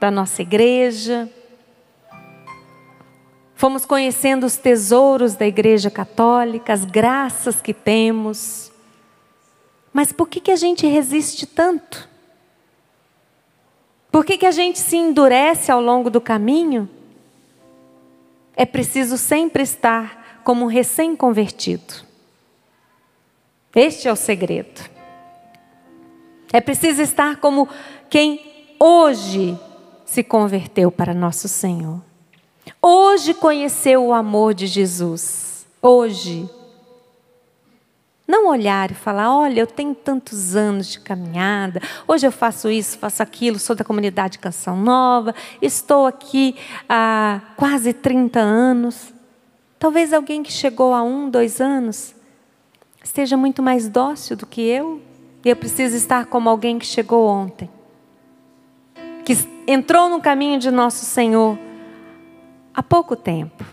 da 0.00 0.10
nossa 0.10 0.40
igreja. 0.40 1.30
Fomos 3.54 3.84
conhecendo 3.84 4.46
os 4.46 4.56
tesouros 4.56 5.34
da 5.34 5.46
Igreja 5.46 5.90
Católica, 5.90 6.72
as 6.72 6.86
graças 6.86 7.60
que 7.60 7.74
temos. 7.74 8.72
Mas 9.92 10.14
por 10.14 10.30
que, 10.30 10.40
que 10.40 10.50
a 10.50 10.56
gente 10.56 10.86
resiste 10.86 11.44
tanto? 11.44 12.08
Por 14.10 14.24
que, 14.24 14.38
que 14.38 14.46
a 14.46 14.50
gente 14.50 14.78
se 14.78 14.96
endurece 14.96 15.70
ao 15.70 15.82
longo 15.82 16.08
do 16.08 16.20
caminho? 16.20 16.88
É 18.56 18.64
preciso 18.64 19.18
sempre 19.18 19.62
estar 19.62 20.40
como 20.42 20.64
um 20.64 20.68
recém-convertido. 20.68 21.96
Este 23.76 24.08
é 24.08 24.12
o 24.12 24.16
segredo. 24.16 24.90
É 26.52 26.60
preciso 26.60 27.00
estar 27.00 27.36
como 27.36 27.66
quem 28.12 28.74
hoje 28.78 29.58
se 30.04 30.22
converteu 30.22 30.92
para 30.92 31.14
nosso 31.14 31.48
Senhor. 31.48 31.98
Hoje 32.82 33.32
conheceu 33.32 34.04
o 34.04 34.12
amor 34.12 34.52
de 34.52 34.66
Jesus. 34.66 35.66
Hoje. 35.80 36.46
Não 38.28 38.50
olhar 38.50 38.90
e 38.90 38.94
falar: 38.94 39.34
olha, 39.34 39.60
eu 39.60 39.66
tenho 39.66 39.94
tantos 39.94 40.54
anos 40.54 40.88
de 40.88 41.00
caminhada, 41.00 41.80
hoje 42.06 42.26
eu 42.26 42.30
faço 42.30 42.68
isso, 42.68 42.98
faço 42.98 43.22
aquilo, 43.22 43.58
sou 43.58 43.74
da 43.74 43.82
comunidade 43.82 44.38
Canção 44.38 44.76
Nova, 44.76 45.34
estou 45.62 46.04
aqui 46.04 46.54
há 46.86 47.40
quase 47.56 47.94
30 47.94 48.38
anos. 48.38 49.10
Talvez 49.78 50.12
alguém 50.12 50.42
que 50.42 50.52
chegou 50.52 50.92
há 50.92 51.02
um, 51.02 51.30
dois 51.30 51.62
anos 51.62 52.14
esteja 53.02 53.38
muito 53.38 53.62
mais 53.62 53.88
dócil 53.88 54.36
do 54.36 54.44
que 54.44 54.60
eu, 54.60 55.00
e 55.42 55.48
eu 55.48 55.56
preciso 55.56 55.96
estar 55.96 56.26
como 56.26 56.50
alguém 56.50 56.78
que 56.78 56.84
chegou 56.84 57.26
ontem, 57.26 57.70
que 59.24 59.34
entrou 59.66 60.08
no 60.08 60.20
caminho 60.20 60.58
de 60.58 60.70
nosso 60.70 61.04
Senhor 61.04 61.58
há 62.74 62.82
pouco 62.82 63.14
tempo. 63.14 63.64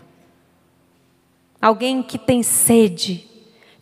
Alguém 1.60 2.02
que 2.02 2.18
tem 2.18 2.42
sede 2.42 3.28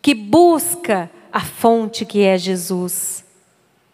que 0.01 0.13
busca 0.13 1.09
a 1.31 1.41
fonte 1.41 2.05
que 2.05 2.23
é 2.23 2.37
Jesus. 2.37 3.23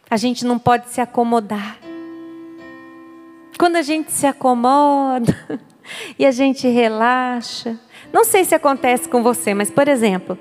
A 0.09 0.17
gente 0.17 0.45
não 0.45 0.57
pode 0.57 0.89
se 0.89 1.01
acomodar. 1.01 1.77
Quando 3.57 3.77
a 3.77 3.81
gente 3.81 4.11
se 4.11 4.25
acomoda 4.25 5.35
e 6.17 6.25
a 6.25 6.31
gente 6.31 6.67
relaxa, 6.67 7.79
não 8.11 8.23
sei 8.23 8.43
se 8.43 8.55
acontece 8.55 9.07
com 9.07 9.23
você, 9.23 9.53
mas 9.53 9.71
por 9.71 9.87
exemplo, 9.87 10.37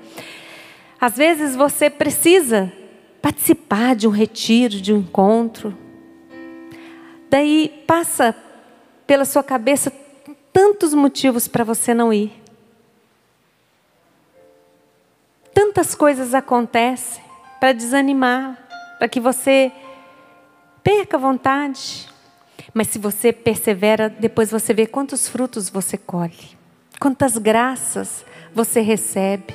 às 0.99 1.15
vezes 1.15 1.55
você 1.55 1.89
precisa 1.89 2.71
participar 3.21 3.95
de 3.95 4.07
um 4.07 4.11
retiro, 4.11 4.81
de 4.81 4.93
um 4.93 4.97
encontro. 4.97 5.75
Daí 7.35 7.83
passa 7.85 8.33
pela 9.05 9.25
sua 9.25 9.43
cabeça 9.43 9.91
tantos 10.53 10.93
motivos 10.93 11.49
para 11.49 11.65
você 11.65 11.93
não 11.93 12.13
ir. 12.13 12.31
tantas 15.53 15.93
coisas 15.93 16.33
acontecem 16.33 17.21
para 17.59 17.73
desanimar, 17.73 18.57
para 18.97 19.09
que 19.09 19.19
você 19.19 19.69
perca 20.81 21.17
a 21.17 21.19
vontade. 21.19 22.07
Mas 22.73 22.87
se 22.87 22.97
você 22.97 23.33
persevera, 23.33 24.07
depois 24.07 24.49
você 24.49 24.73
vê 24.73 24.87
quantos 24.87 25.27
frutos 25.27 25.69
você 25.69 25.97
colhe, 25.97 26.57
quantas 27.01 27.37
graças 27.37 28.25
você 28.53 28.79
recebe, 28.79 29.53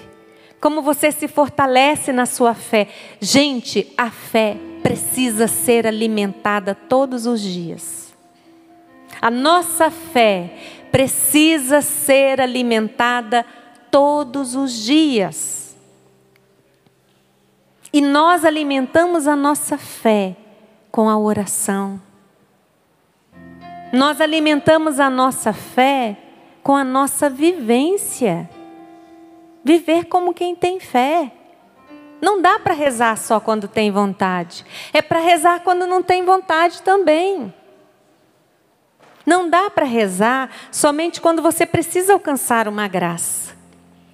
como 0.61 0.83
você 0.83 1.11
se 1.11 1.27
fortalece 1.27 2.13
na 2.13 2.27
sua 2.27 2.53
fé. 2.53 2.89
Gente, 3.19 3.91
a 3.97 4.11
fé 4.11 4.59
precisa 4.83 5.47
ser 5.47 5.87
alimentada 5.87 6.75
todos 6.75 7.27
os 7.27 7.41
dias. 7.41 8.15
A 9.21 9.31
nossa 9.31 9.91
fé 9.91 10.55
precisa 10.91 11.81
ser 11.81 12.41
alimentada 12.41 13.45
todos 13.91 14.55
os 14.55 14.73
dias. 14.73 15.77
E 17.93 18.01
nós 18.01 18.45
alimentamos 18.45 19.27
a 19.27 19.35
nossa 19.35 19.77
fé 19.77 20.37
com 20.91 21.09
a 21.09 21.19
oração. 21.19 22.01
Nós 23.93 24.21
alimentamos 24.21 25.01
a 25.01 25.11
nossa 25.11 25.53
fé 25.53 26.17
com 26.63 26.77
a 26.77 26.85
nossa 26.85 27.29
vivência. 27.29 28.49
Viver 29.65 30.05
como 30.05 30.33
quem 30.33 30.55
tem 30.55 30.79
fé. 30.79 31.33
Não 32.21 32.43
dá 32.43 32.59
para 32.59 32.75
rezar 32.75 33.17
só 33.17 33.41
quando 33.41 33.67
tem 33.67 33.91
vontade. 33.91 34.65
É 34.93 35.01
para 35.01 35.21
rezar 35.21 35.61
quando 35.61 35.87
não 35.87 36.03
tem 36.03 36.25
vontade 36.25 36.83
também. 36.83 37.53
Não 39.25 39.49
dá 39.49 39.71
para 39.71 39.85
rezar 39.85 40.51
somente 40.71 41.21
quando 41.21 41.41
você 41.41 41.65
precisa 41.65 42.13
alcançar 42.13 42.69
uma 42.69 42.89
graça. 42.89 43.55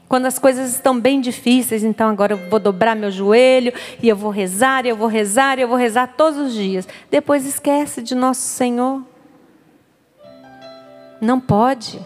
Quando 0.08 0.26
as 0.26 0.38
coisas 0.38 0.70
estão 0.70 0.98
bem 1.00 1.20
difíceis, 1.20 1.82
então 1.82 2.08
agora 2.08 2.34
eu 2.34 2.48
vou 2.48 2.60
dobrar 2.60 2.94
meu 2.94 3.10
joelho 3.10 3.72
e 4.00 4.08
eu 4.08 4.14
vou 4.14 4.30
rezar, 4.30 4.86
e 4.86 4.88
eu 4.88 4.96
vou 4.96 5.08
rezar, 5.08 5.58
e 5.58 5.62
eu 5.62 5.68
vou 5.68 5.76
rezar 5.76 6.14
todos 6.16 6.38
os 6.38 6.54
dias. 6.54 6.86
Depois 7.10 7.44
esquece 7.44 8.00
de 8.02 8.14
nosso 8.14 8.42
Senhor. 8.42 9.02
Não 11.20 11.40
pode. 11.40 12.00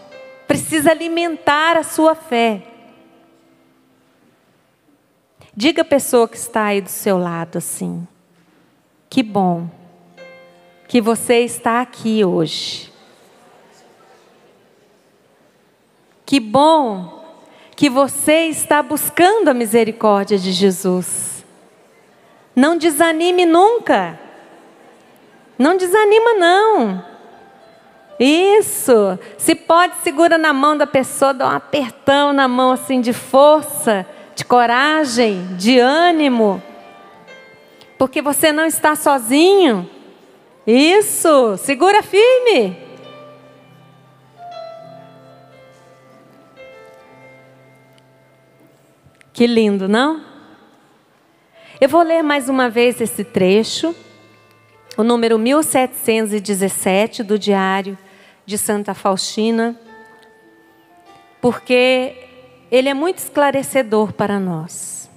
Precisa 0.47 0.91
alimentar 0.91 1.77
a 1.77 1.83
sua 1.83 2.15
fé. 2.15 2.63
Diga 5.61 5.83
a 5.83 5.85
pessoa 5.85 6.27
que 6.27 6.37
está 6.37 6.63
aí 6.63 6.81
do 6.81 6.89
seu 6.89 7.19
lado 7.19 7.59
assim: 7.59 8.07
que 9.07 9.21
bom 9.21 9.69
que 10.87 10.99
você 10.99 11.41
está 11.41 11.81
aqui 11.81 12.25
hoje. 12.25 12.91
Que 16.25 16.39
bom 16.39 17.23
que 17.75 17.91
você 17.91 18.47
está 18.47 18.81
buscando 18.81 19.49
a 19.49 19.53
misericórdia 19.53 20.35
de 20.35 20.51
Jesus. 20.51 21.45
Não 22.55 22.75
desanime 22.75 23.45
nunca. 23.45 24.19
Não 25.59 25.77
desanima 25.77 26.33
não. 26.39 27.05
Isso. 28.19 29.19
Se 29.37 29.53
pode, 29.53 29.97
segura 29.97 30.39
na 30.39 30.53
mão 30.53 30.75
da 30.75 30.87
pessoa, 30.87 31.35
dá 31.35 31.45
um 31.45 31.55
apertão 31.55 32.33
na 32.33 32.47
mão 32.47 32.71
assim 32.71 32.99
de 32.99 33.13
força 33.13 34.07
de 34.41 34.45
coragem, 34.45 35.55
de 35.55 35.77
ânimo, 35.77 36.61
porque 37.95 38.23
você 38.23 38.51
não 38.51 38.65
está 38.65 38.95
sozinho. 38.95 39.87
Isso, 40.65 41.57
segura 41.57 42.01
firme. 42.01 42.75
Que 49.31 49.45
lindo, 49.45 49.87
não? 49.87 50.25
Eu 51.79 51.87
vou 51.87 52.01
ler 52.01 52.23
mais 52.23 52.49
uma 52.49 52.67
vez 52.67 52.99
esse 52.99 53.23
trecho, 53.23 53.95
o 54.97 55.03
número 55.03 55.37
1717 55.37 57.21
do 57.21 57.37
Diário 57.37 57.95
de 58.43 58.57
Santa 58.57 58.95
Faustina, 58.95 59.79
porque 61.39 62.30
ele 62.71 62.87
é 62.87 62.93
muito 62.93 63.17
esclarecedor 63.17 64.13
para 64.13 64.39
nós. 64.39 65.09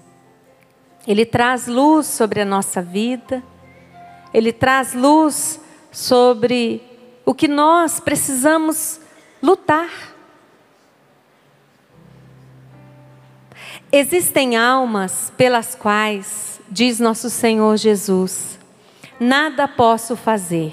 Ele 1.06 1.24
traz 1.24 1.68
luz 1.68 2.06
sobre 2.06 2.40
a 2.40 2.44
nossa 2.44 2.82
vida, 2.82 3.42
ele 4.32 4.52
traz 4.52 4.92
luz 4.92 5.60
sobre 5.92 6.82
o 7.24 7.32
que 7.32 7.46
nós 7.46 8.00
precisamos 8.00 9.00
lutar. 9.40 9.90
Existem 13.92 14.56
almas 14.56 15.32
pelas 15.36 15.76
quais, 15.76 16.60
diz 16.68 16.98
nosso 16.98 17.30
Senhor 17.30 17.76
Jesus, 17.76 18.58
nada 19.20 19.68
posso 19.68 20.16
fazer. 20.16 20.72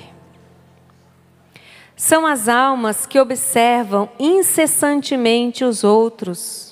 São 1.95 2.25
as 2.25 2.49
almas 2.49 3.05
que 3.05 3.19
observam 3.19 4.09
incessantemente 4.17 5.63
os 5.63 5.83
outros 5.83 6.70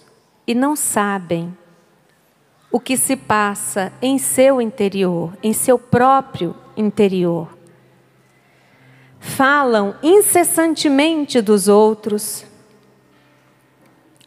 e 0.49 0.55
não 0.55 0.75
sabem 0.75 1.55
o 2.71 2.79
que 2.79 2.97
se 2.97 3.15
passa 3.15 3.93
em 4.01 4.17
seu 4.17 4.59
interior, 4.59 5.37
em 5.43 5.53
seu 5.53 5.77
próprio 5.77 6.55
interior. 6.75 7.55
Falam 9.19 9.93
incessantemente 10.01 11.39
dos 11.39 11.67
outros, 11.67 12.43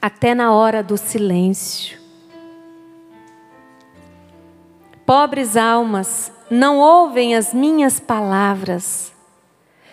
até 0.00 0.32
na 0.32 0.52
hora 0.52 0.80
do 0.80 0.96
silêncio. 0.96 1.98
Pobres 5.04 5.56
almas, 5.56 6.30
não 6.48 6.78
ouvem 6.78 7.34
as 7.34 7.52
minhas 7.52 7.98
palavras. 7.98 9.12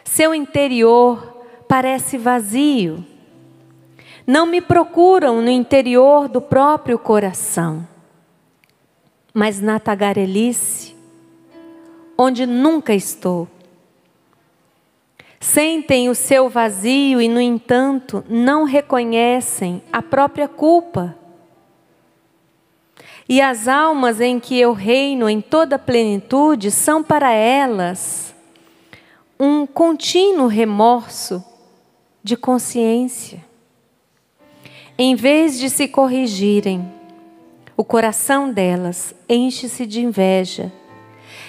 Seu 0.03 0.35
interior 0.35 1.43
parece 1.67 2.19
vazio 2.19 3.03
não 4.29 4.45
me 4.45 4.61
procuram 4.61 5.41
no 5.41 5.49
interior 5.49 6.29
do 6.29 6.39
próprio 6.39 6.99
coração, 6.99 7.87
mas 9.33 9.59
na 9.59 9.79
tagarelice, 9.79 10.95
onde 12.15 12.45
nunca 12.45 12.93
estou. 12.93 13.47
Sentem 15.39 16.09
o 16.09 16.13
seu 16.13 16.47
vazio 16.47 17.19
e, 17.19 17.27
no 17.27 17.41
entanto, 17.41 18.23
não 18.29 18.65
reconhecem 18.65 19.81
a 19.91 19.99
própria 19.99 20.47
culpa. 20.47 21.17
E 23.27 23.41
as 23.41 23.67
almas 23.67 24.21
em 24.21 24.39
que 24.39 24.59
eu 24.59 24.73
reino 24.73 25.27
em 25.27 25.41
toda 25.41 25.79
plenitude 25.79 26.69
são 26.69 27.01
para 27.01 27.31
elas 27.31 28.35
um 29.39 29.65
contínuo 29.65 30.45
remorso 30.45 31.43
de 32.23 32.37
consciência. 32.37 33.48
Em 35.01 35.15
vez 35.15 35.57
de 35.57 35.69
se 35.69 35.87
corrigirem, 35.87 36.91
o 37.77 37.85
coração 37.85 38.51
delas 38.51 39.15
enche-se 39.29 39.85
de 39.85 40.01
inveja, 40.01 40.69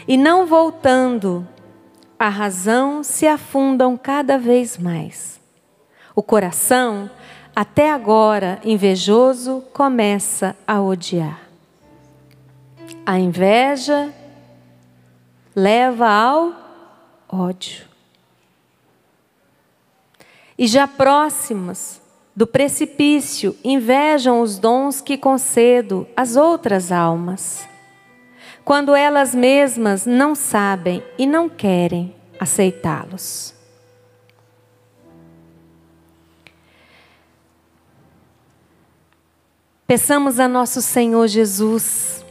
e 0.07 0.17
não 0.17 0.47
voltando 0.47 1.45
à 2.17 2.29
razão, 2.29 3.03
se 3.03 3.27
afundam 3.27 3.97
cada 3.97 4.39
vez 4.39 4.79
mais. 4.79 5.41
O 6.15 6.23
coração, 6.23 7.11
até 7.55 7.91
agora 7.91 8.61
invejoso, 8.65 9.65
começa 9.73 10.55
a 10.65 10.81
odiar. 10.81 11.41
A 13.05 13.19
inveja 13.19 14.15
leva 15.57 16.09
ao 16.09 16.53
ódio. 17.29 17.85
E 20.57 20.69
já 20.69 20.87
próximos 20.87 22.00
do 22.41 22.47
precipício 22.47 23.55
invejam 23.63 24.41
os 24.41 24.59
dons 24.59 25.03
que 25.03 25.19
concedo 25.19 26.09
às 26.17 26.37
outras 26.37 26.91
almas, 26.91 27.69
quando 28.65 28.95
elas 28.95 29.35
mesmas 29.35 30.07
não 30.07 30.35
sabem 30.35 31.05
e 31.19 31.27
não 31.27 31.51
querem 31.51 32.17
aceitá-los. 32.41 33.55
Peçamos 39.87 40.41
a 40.41 40.49
nosso 40.49 40.81
Senhor 40.81 41.27
Jesus 41.27 42.25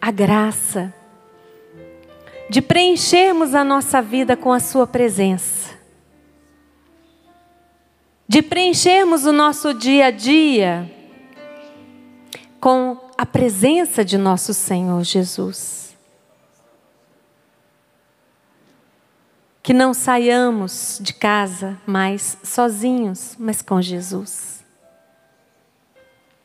a 0.00 0.12
graça 0.12 0.94
de 2.48 2.62
preenchermos 2.62 3.52
a 3.52 3.64
nossa 3.64 4.00
vida 4.00 4.36
com 4.36 4.52
a 4.52 4.60
Sua 4.60 4.86
presença 4.86 5.79
de 8.30 8.42
preenchermos 8.42 9.26
o 9.26 9.32
nosso 9.32 9.74
dia 9.74 10.06
a 10.06 10.10
dia 10.12 10.88
com 12.60 12.96
a 13.18 13.26
presença 13.26 14.04
de 14.04 14.16
nosso 14.16 14.54
Senhor 14.54 15.02
Jesus. 15.02 15.98
Que 19.60 19.74
não 19.74 19.92
saiamos 19.92 21.00
de 21.02 21.12
casa 21.12 21.76
mais 21.84 22.38
sozinhos, 22.44 23.34
mas 23.36 23.62
com 23.62 23.82
Jesus. 23.82 24.64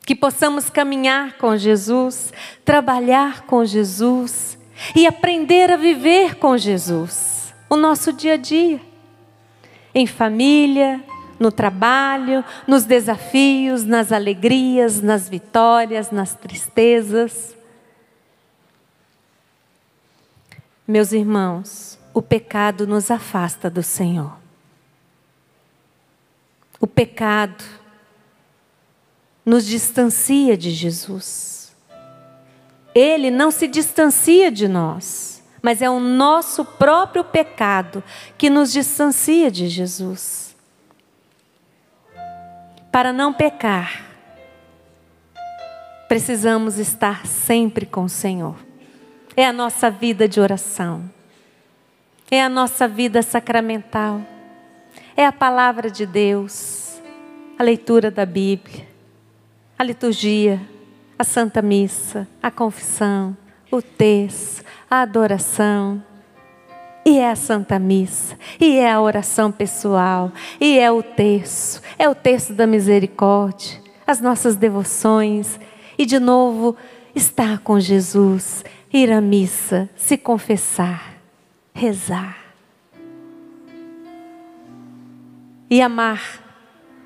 Que 0.04 0.16
possamos 0.16 0.68
caminhar 0.68 1.38
com 1.38 1.56
Jesus, 1.56 2.32
trabalhar 2.64 3.42
com 3.42 3.64
Jesus 3.64 4.58
e 4.96 5.06
aprender 5.06 5.70
a 5.70 5.76
viver 5.76 6.34
com 6.34 6.58
Jesus 6.58 7.54
o 7.70 7.76
nosso 7.76 8.12
dia 8.12 8.32
a 8.32 8.36
dia, 8.36 8.80
em 9.94 10.04
família, 10.04 11.00
no 11.38 11.52
trabalho, 11.52 12.44
nos 12.66 12.84
desafios, 12.84 13.84
nas 13.84 14.12
alegrias, 14.12 15.00
nas 15.00 15.28
vitórias, 15.28 16.10
nas 16.10 16.34
tristezas. 16.34 17.54
Meus 20.86 21.12
irmãos, 21.12 21.98
o 22.14 22.22
pecado 22.22 22.86
nos 22.86 23.10
afasta 23.10 23.68
do 23.68 23.82
Senhor. 23.82 24.36
O 26.80 26.86
pecado 26.86 27.64
nos 29.44 29.64
distancia 29.66 30.56
de 30.56 30.70
Jesus. 30.70 31.74
Ele 32.94 33.30
não 33.30 33.50
se 33.50 33.66
distancia 33.66 34.50
de 34.50 34.66
nós, 34.68 35.42
mas 35.60 35.82
é 35.82 35.90
o 35.90 36.00
nosso 36.00 36.64
próprio 36.64 37.24
pecado 37.24 38.02
que 38.38 38.48
nos 38.48 38.72
distancia 38.72 39.50
de 39.50 39.68
Jesus. 39.68 40.45
Para 42.96 43.12
não 43.12 43.30
pecar, 43.30 44.06
precisamos 46.08 46.78
estar 46.78 47.26
sempre 47.26 47.84
com 47.84 48.04
o 48.04 48.08
Senhor. 48.08 48.56
É 49.36 49.44
a 49.44 49.52
nossa 49.52 49.90
vida 49.90 50.26
de 50.26 50.40
oração, 50.40 51.04
é 52.30 52.42
a 52.42 52.48
nossa 52.48 52.88
vida 52.88 53.20
sacramental, 53.20 54.22
é 55.14 55.26
a 55.26 55.30
palavra 55.30 55.90
de 55.90 56.06
Deus, 56.06 56.98
a 57.58 57.62
leitura 57.62 58.10
da 58.10 58.24
Bíblia, 58.24 58.88
a 59.78 59.84
liturgia, 59.84 60.58
a 61.18 61.22
Santa 61.22 61.60
Missa, 61.60 62.26
a 62.42 62.50
confissão, 62.50 63.36
o 63.70 63.82
texto, 63.82 64.64
a 64.90 65.02
adoração. 65.02 66.02
E 67.06 67.20
é 67.20 67.30
a 67.30 67.36
Santa 67.36 67.78
Missa, 67.78 68.36
e 68.60 68.78
é 68.78 68.90
a 68.90 69.00
oração 69.00 69.52
pessoal, 69.52 70.32
e 70.60 70.76
é 70.76 70.90
o 70.90 71.04
texto, 71.04 71.80
é 71.96 72.08
o 72.08 72.16
texto 72.16 72.52
da 72.52 72.66
misericórdia, 72.66 73.80
as 74.04 74.20
nossas 74.20 74.56
devoções, 74.56 75.56
e 75.96 76.04
de 76.04 76.18
novo 76.18 76.76
estar 77.14 77.60
com 77.60 77.78
Jesus, 77.78 78.64
ir 78.92 79.12
à 79.12 79.20
missa, 79.20 79.88
se 79.94 80.16
confessar, 80.16 81.14
rezar. 81.72 82.38
E 85.70 85.80
amar 85.80 86.42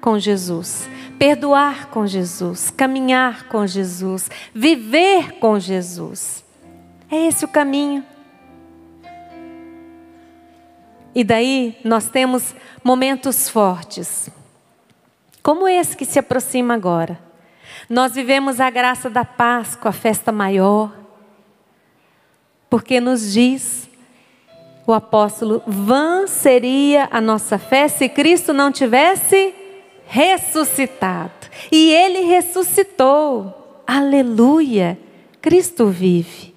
com 0.00 0.18
Jesus, 0.18 0.88
perdoar 1.18 1.90
com 1.90 2.06
Jesus, 2.06 2.70
caminhar 2.70 3.48
com 3.48 3.66
Jesus, 3.66 4.30
viver 4.54 5.32
com 5.32 5.58
Jesus. 5.60 6.42
É 7.10 7.26
esse 7.26 7.44
o 7.44 7.48
caminho. 7.48 8.02
E 11.14 11.24
daí 11.24 11.76
nós 11.84 12.08
temos 12.08 12.54
momentos 12.84 13.48
fortes, 13.48 14.30
como 15.42 15.66
esse 15.66 15.96
que 15.96 16.04
se 16.04 16.18
aproxima 16.18 16.74
agora. 16.74 17.18
Nós 17.88 18.14
vivemos 18.14 18.60
a 18.60 18.70
graça 18.70 19.10
da 19.10 19.24
Páscoa, 19.24 19.88
a 19.88 19.92
festa 19.92 20.30
maior, 20.30 20.92
porque 22.68 23.00
nos 23.00 23.32
diz 23.32 23.88
o 24.86 24.92
apóstolo: 24.92 25.62
vã 25.66 26.26
seria 26.26 27.08
a 27.10 27.20
nossa 27.20 27.58
fé 27.58 27.88
se 27.88 28.08
Cristo 28.08 28.52
não 28.52 28.70
tivesse 28.70 29.54
ressuscitado. 30.06 31.32
E 31.70 31.92
ele 31.92 32.20
ressuscitou. 32.20 33.82
Aleluia! 33.86 34.98
Cristo 35.40 35.86
vive. 35.86 36.54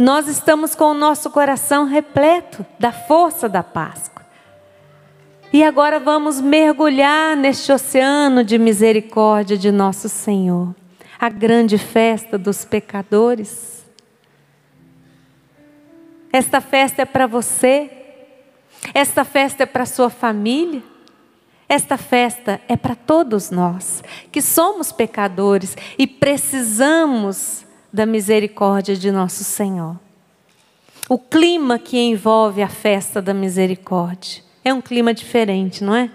Nós 0.00 0.28
estamos 0.28 0.74
com 0.74 0.92
o 0.92 0.94
nosso 0.94 1.28
coração 1.28 1.84
repleto 1.84 2.64
da 2.78 2.90
força 2.90 3.50
da 3.50 3.62
Páscoa. 3.62 4.24
E 5.52 5.62
agora 5.62 6.00
vamos 6.00 6.40
mergulhar 6.40 7.36
neste 7.36 7.70
oceano 7.70 8.42
de 8.42 8.56
misericórdia 8.56 9.58
de 9.58 9.70
nosso 9.70 10.08
Senhor, 10.08 10.74
a 11.18 11.28
grande 11.28 11.76
festa 11.76 12.38
dos 12.38 12.64
pecadores. 12.64 13.84
Esta 16.32 16.62
festa 16.62 17.02
é 17.02 17.04
para 17.04 17.26
você, 17.26 17.90
esta 18.94 19.22
festa 19.22 19.64
é 19.64 19.66
para 19.66 19.84
sua 19.84 20.08
família, 20.08 20.82
esta 21.68 21.98
festa 21.98 22.58
é 22.66 22.74
para 22.74 22.94
todos 22.94 23.50
nós 23.50 24.02
que 24.32 24.40
somos 24.40 24.92
pecadores 24.92 25.76
e 25.98 26.06
precisamos 26.06 27.66
da 27.92 28.06
misericórdia 28.06 28.96
de 28.96 29.10
nosso 29.10 29.44
Senhor. 29.44 29.98
O 31.08 31.18
clima 31.18 31.78
que 31.78 31.98
envolve 31.98 32.62
a 32.62 32.68
festa 32.68 33.20
da 33.20 33.34
misericórdia 33.34 34.42
é 34.64 34.72
um 34.72 34.80
clima 34.80 35.12
diferente, 35.12 35.82
não 35.82 35.94
é? 35.94 36.10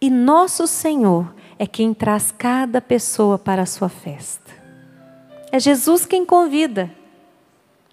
E 0.00 0.10
nosso 0.10 0.66
Senhor 0.66 1.34
é 1.58 1.66
quem 1.66 1.94
traz 1.94 2.30
cada 2.30 2.80
pessoa 2.80 3.38
para 3.38 3.62
a 3.62 3.66
sua 3.66 3.88
festa. 3.88 4.52
É 5.50 5.58
Jesus 5.58 6.04
quem 6.04 6.26
convida. 6.26 6.90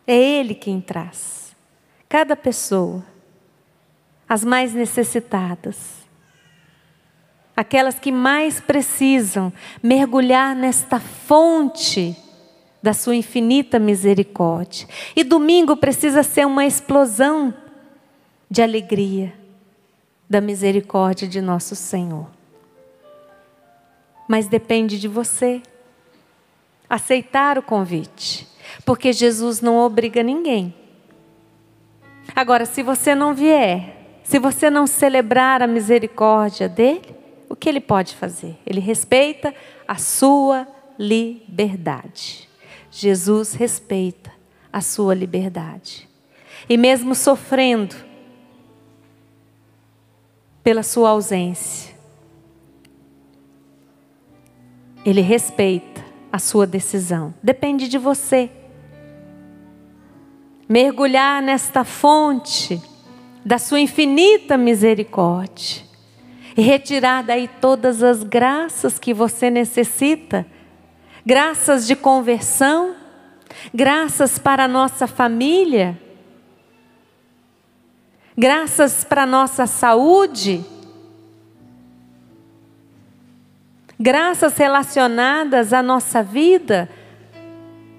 É 0.05 0.15
Ele 0.15 0.53
quem 0.53 0.81
traz. 0.81 1.55
Cada 2.09 2.35
pessoa. 2.35 3.05
As 4.27 4.43
mais 4.43 4.73
necessitadas 4.73 6.00
aquelas 7.55 7.99
que 7.99 8.11
mais 8.11 8.59
precisam 8.59 9.51
mergulhar 9.81 10.55
nesta 10.55 10.99
fonte 10.99 12.15
da 12.81 12.93
sua 12.93 13.15
infinita 13.15 13.77
misericórdia. 13.77 14.87
E 15.15 15.23
domingo 15.23 15.77
precisa 15.77 16.23
ser 16.23 16.45
uma 16.47 16.65
explosão 16.65 17.53
de 18.49 18.61
alegria 18.61 19.33
da 20.29 20.41
misericórdia 20.41 21.27
de 21.27 21.41
nosso 21.41 21.75
Senhor. 21.75 22.27
Mas 24.27 24.47
depende 24.47 24.99
de 24.99 25.07
você 25.07 25.61
aceitar 26.89 27.57
o 27.57 27.61
convite, 27.61 28.47
porque 28.85 29.13
Jesus 29.13 29.61
não 29.61 29.77
obriga 29.77 30.23
ninguém. 30.23 30.73
Agora, 32.35 32.65
se 32.65 32.81
você 32.81 33.13
não 33.13 33.33
vier, 33.33 34.19
se 34.23 34.39
você 34.39 34.69
não 34.69 34.87
celebrar 34.87 35.61
a 35.61 35.67
misericórdia 35.67 36.67
dele, 36.69 37.20
o 37.51 37.55
que 37.55 37.67
ele 37.67 37.81
pode 37.81 38.15
fazer? 38.15 38.57
Ele 38.65 38.79
respeita 38.79 39.53
a 39.85 39.97
sua 39.97 40.65
liberdade. 40.97 42.47
Jesus 42.89 43.53
respeita 43.53 44.31
a 44.71 44.79
sua 44.79 45.13
liberdade. 45.13 46.07
E 46.69 46.77
mesmo 46.77 47.13
sofrendo 47.13 47.93
pela 50.63 50.81
sua 50.81 51.09
ausência, 51.09 51.93
ele 55.05 55.19
respeita 55.19 56.01
a 56.31 56.39
sua 56.39 56.65
decisão. 56.65 57.33
Depende 57.43 57.89
de 57.89 57.97
você. 57.97 58.49
Mergulhar 60.69 61.41
nesta 61.41 61.83
fonte 61.83 62.81
da 63.43 63.57
sua 63.57 63.81
infinita 63.81 64.55
misericórdia 64.55 65.90
e 66.55 66.61
retirar 66.61 67.23
daí 67.23 67.47
todas 67.47 68.03
as 68.03 68.23
graças 68.23 68.99
que 68.99 69.13
você 69.13 69.49
necessita 69.49 70.45
graças 71.25 71.85
de 71.85 71.95
conversão, 71.95 72.95
graças 73.73 74.39
para 74.39 74.65
a 74.65 74.67
nossa 74.67 75.07
família, 75.07 75.99
graças 78.37 79.03
para 79.03 79.23
a 79.23 79.25
nossa 79.25 79.67
saúde, 79.67 80.63
graças 83.99 84.57
relacionadas 84.57 85.73
à 85.73 85.83
nossa 85.83 86.23
vida, 86.23 86.89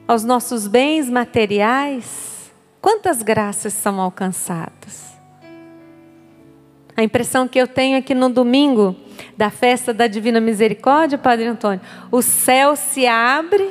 aos 0.06 0.24
nossos 0.24 0.66
bens 0.66 1.08
materiais. 1.08 2.52
Quantas 2.80 3.22
graças 3.22 3.72
são 3.72 4.00
alcançadas? 4.00 5.11
A 6.96 7.02
impressão 7.02 7.48
que 7.48 7.58
eu 7.58 7.66
tenho 7.66 7.96
é 7.96 8.02
que 8.02 8.14
no 8.14 8.28
domingo 8.28 8.94
da 9.36 9.50
festa 9.50 9.94
da 9.94 10.06
Divina 10.06 10.40
Misericórdia, 10.40 11.16
Padre 11.16 11.46
Antônio, 11.46 11.80
o 12.10 12.20
céu 12.20 12.76
se 12.76 13.06
abre 13.06 13.70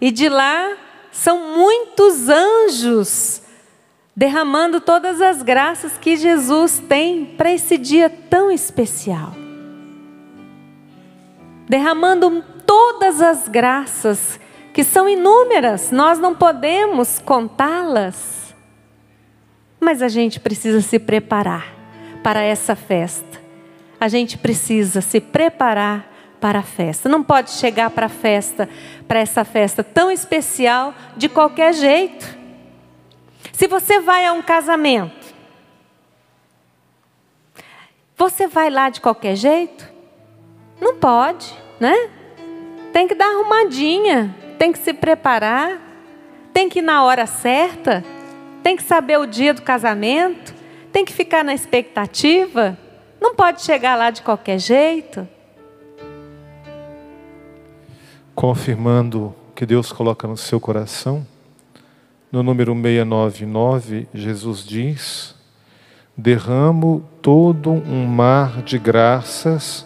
e 0.00 0.10
de 0.10 0.28
lá 0.28 0.76
são 1.12 1.54
muitos 1.54 2.28
anjos 2.28 3.42
derramando 4.16 4.80
todas 4.80 5.20
as 5.20 5.42
graças 5.42 5.98
que 5.98 6.16
Jesus 6.16 6.82
tem 6.88 7.24
para 7.24 7.52
esse 7.52 7.76
dia 7.76 8.08
tão 8.08 8.50
especial. 8.50 9.34
Derramando 11.68 12.42
todas 12.66 13.20
as 13.20 13.48
graças 13.48 14.40
que 14.72 14.84
são 14.84 15.08
inúmeras, 15.08 15.90
nós 15.90 16.18
não 16.18 16.34
podemos 16.34 17.18
contá-las. 17.18 18.54
Mas 19.80 20.00
a 20.00 20.08
gente 20.08 20.40
precisa 20.40 20.80
se 20.80 20.98
preparar 20.98 21.83
para 22.24 22.40
essa 22.40 22.74
festa. 22.74 23.38
A 24.00 24.08
gente 24.08 24.38
precisa 24.38 25.02
se 25.02 25.20
preparar 25.20 26.10
para 26.40 26.60
a 26.60 26.62
festa. 26.62 27.06
Não 27.06 27.22
pode 27.22 27.50
chegar 27.50 27.90
para 27.90 28.06
a 28.06 28.08
festa, 28.08 28.66
para 29.06 29.18
essa 29.18 29.44
festa 29.44 29.84
tão 29.84 30.10
especial 30.10 30.94
de 31.18 31.28
qualquer 31.28 31.74
jeito. 31.74 32.26
Se 33.52 33.68
você 33.68 34.00
vai 34.00 34.24
a 34.24 34.32
um 34.32 34.40
casamento, 34.40 35.34
você 38.16 38.46
vai 38.46 38.70
lá 38.70 38.88
de 38.88 39.02
qualquer 39.02 39.36
jeito? 39.36 39.92
Não 40.80 40.96
pode, 40.96 41.52
né? 41.78 42.08
Tem 42.90 43.06
que 43.06 43.14
dar 43.14 43.26
arrumadinha, 43.26 44.34
tem 44.58 44.72
que 44.72 44.78
se 44.78 44.94
preparar, 44.94 45.78
tem 46.54 46.70
que 46.70 46.78
ir 46.78 46.82
na 46.82 47.04
hora 47.04 47.26
certa, 47.26 48.02
tem 48.62 48.76
que 48.76 48.82
saber 48.82 49.18
o 49.18 49.26
dia 49.26 49.52
do 49.52 49.60
casamento, 49.60 50.63
tem 50.94 51.04
que 51.04 51.12
ficar 51.12 51.42
na 51.42 51.52
expectativa, 51.52 52.78
não 53.20 53.34
pode 53.34 53.62
chegar 53.62 53.96
lá 53.96 54.10
de 54.10 54.22
qualquer 54.22 54.60
jeito. 54.60 55.26
Confirmando 58.32 59.34
que 59.56 59.66
Deus 59.66 59.90
coloca 59.90 60.28
no 60.28 60.36
seu 60.36 60.60
coração, 60.60 61.26
No 62.30 62.42
número 62.44 62.72
699, 62.74 64.08
Jesus 64.14 64.64
diz: 64.64 65.34
Derramo 66.16 67.04
todo 67.20 67.70
um 67.70 68.06
mar 68.06 68.62
de 68.62 68.78
graças 68.78 69.84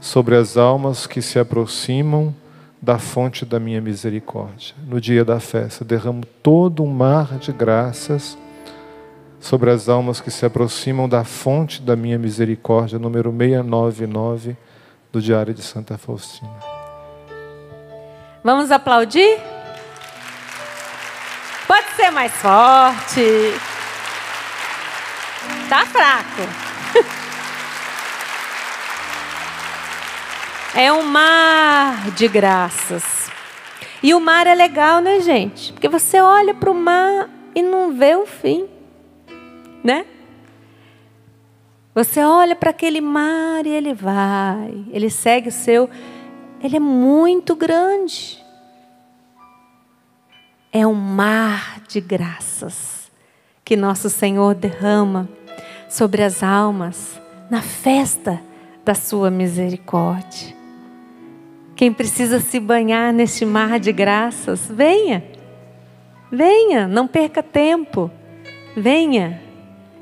sobre 0.00 0.36
as 0.36 0.58
almas 0.58 1.06
que 1.06 1.22
se 1.22 1.38
aproximam 1.38 2.34
da 2.80 2.98
fonte 2.98 3.46
da 3.46 3.58
minha 3.58 3.80
misericórdia. 3.80 4.74
No 4.86 5.00
dia 5.00 5.24
da 5.24 5.40
festa, 5.40 5.82
derramo 5.82 6.24
todo 6.42 6.82
um 6.82 6.90
mar 6.90 7.38
de 7.38 7.52
graças 7.52 8.38
sobre 9.42 9.70
as 9.70 9.88
almas 9.88 10.20
que 10.20 10.30
se 10.30 10.46
aproximam 10.46 11.08
da 11.08 11.24
fonte 11.24 11.82
da 11.82 11.96
minha 11.96 12.16
misericórdia, 12.16 12.96
número 12.96 13.30
699 13.30 14.56
do 15.10 15.20
Diário 15.20 15.52
de 15.52 15.62
Santa 15.62 15.98
Faustina. 15.98 16.48
Vamos 18.44 18.70
aplaudir? 18.70 19.38
Pode 21.66 21.88
ser 21.96 22.10
mais 22.12 22.32
forte. 22.32 23.52
Tá 25.68 25.86
fraco. 25.86 26.42
É 30.74 30.90
um 30.90 31.02
mar 31.02 32.10
de 32.12 32.26
graças. 32.28 33.30
E 34.02 34.14
o 34.14 34.20
mar 34.20 34.46
é 34.46 34.54
legal, 34.54 35.00
né, 35.00 35.20
gente? 35.20 35.72
Porque 35.72 35.88
você 35.88 36.20
olha 36.20 36.54
para 36.54 36.70
o 36.70 36.74
mar 36.74 37.28
e 37.54 37.62
não 37.62 37.92
vê 37.92 38.16
o 38.16 38.24
fim, 38.24 38.66
né? 39.82 40.06
Você 41.94 42.20
olha 42.24 42.56
para 42.56 42.70
aquele 42.70 43.00
mar 43.00 43.66
e 43.66 43.70
ele 43.70 43.92
vai, 43.92 44.84
ele 44.90 45.10
segue 45.10 45.48
o 45.48 45.52
seu, 45.52 45.90
ele 46.62 46.76
é 46.76 46.80
muito 46.80 47.54
grande. 47.54 48.42
É 50.72 50.86
um 50.86 50.94
mar 50.94 51.82
de 51.86 52.00
graças 52.00 53.10
que 53.62 53.76
nosso 53.76 54.08
Senhor 54.08 54.54
derrama 54.54 55.28
sobre 55.88 56.22
as 56.22 56.42
almas 56.42 57.20
na 57.50 57.60
festa 57.60 58.40
da 58.82 58.94
sua 58.94 59.30
misericórdia. 59.30 60.56
Quem 61.76 61.92
precisa 61.92 62.40
se 62.40 62.58
banhar 62.58 63.12
neste 63.12 63.44
mar 63.44 63.78
de 63.78 63.92
graças, 63.92 64.66
venha. 64.70 65.22
Venha, 66.30 66.88
não 66.88 67.06
perca 67.06 67.42
tempo. 67.42 68.10
Venha. 68.74 69.42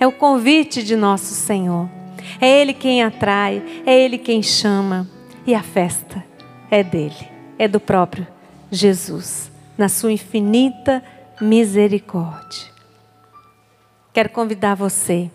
É 0.01 0.07
o 0.07 0.13
convite 0.13 0.83
de 0.83 0.97
nosso 0.97 1.35
Senhor. 1.35 1.87
É 2.41 2.49
Ele 2.49 2.73
quem 2.73 3.03
atrai, 3.03 3.63
é 3.85 3.95
Ele 3.95 4.17
quem 4.17 4.43
chama. 4.43 5.07
E 5.47 5.55
a 5.55 5.63
festa 5.63 6.25
é 6.71 6.83
dele, 6.83 7.29
é 7.59 7.69
do 7.69 7.79
próprio 7.79 8.27
Jesus, 8.71 9.53
na 9.77 9.91
sua 9.91 10.11
infinita 10.11 11.05
misericórdia. 11.41 12.71
Quero 14.13 14.31
convidar 14.31 14.75
você 14.75 15.31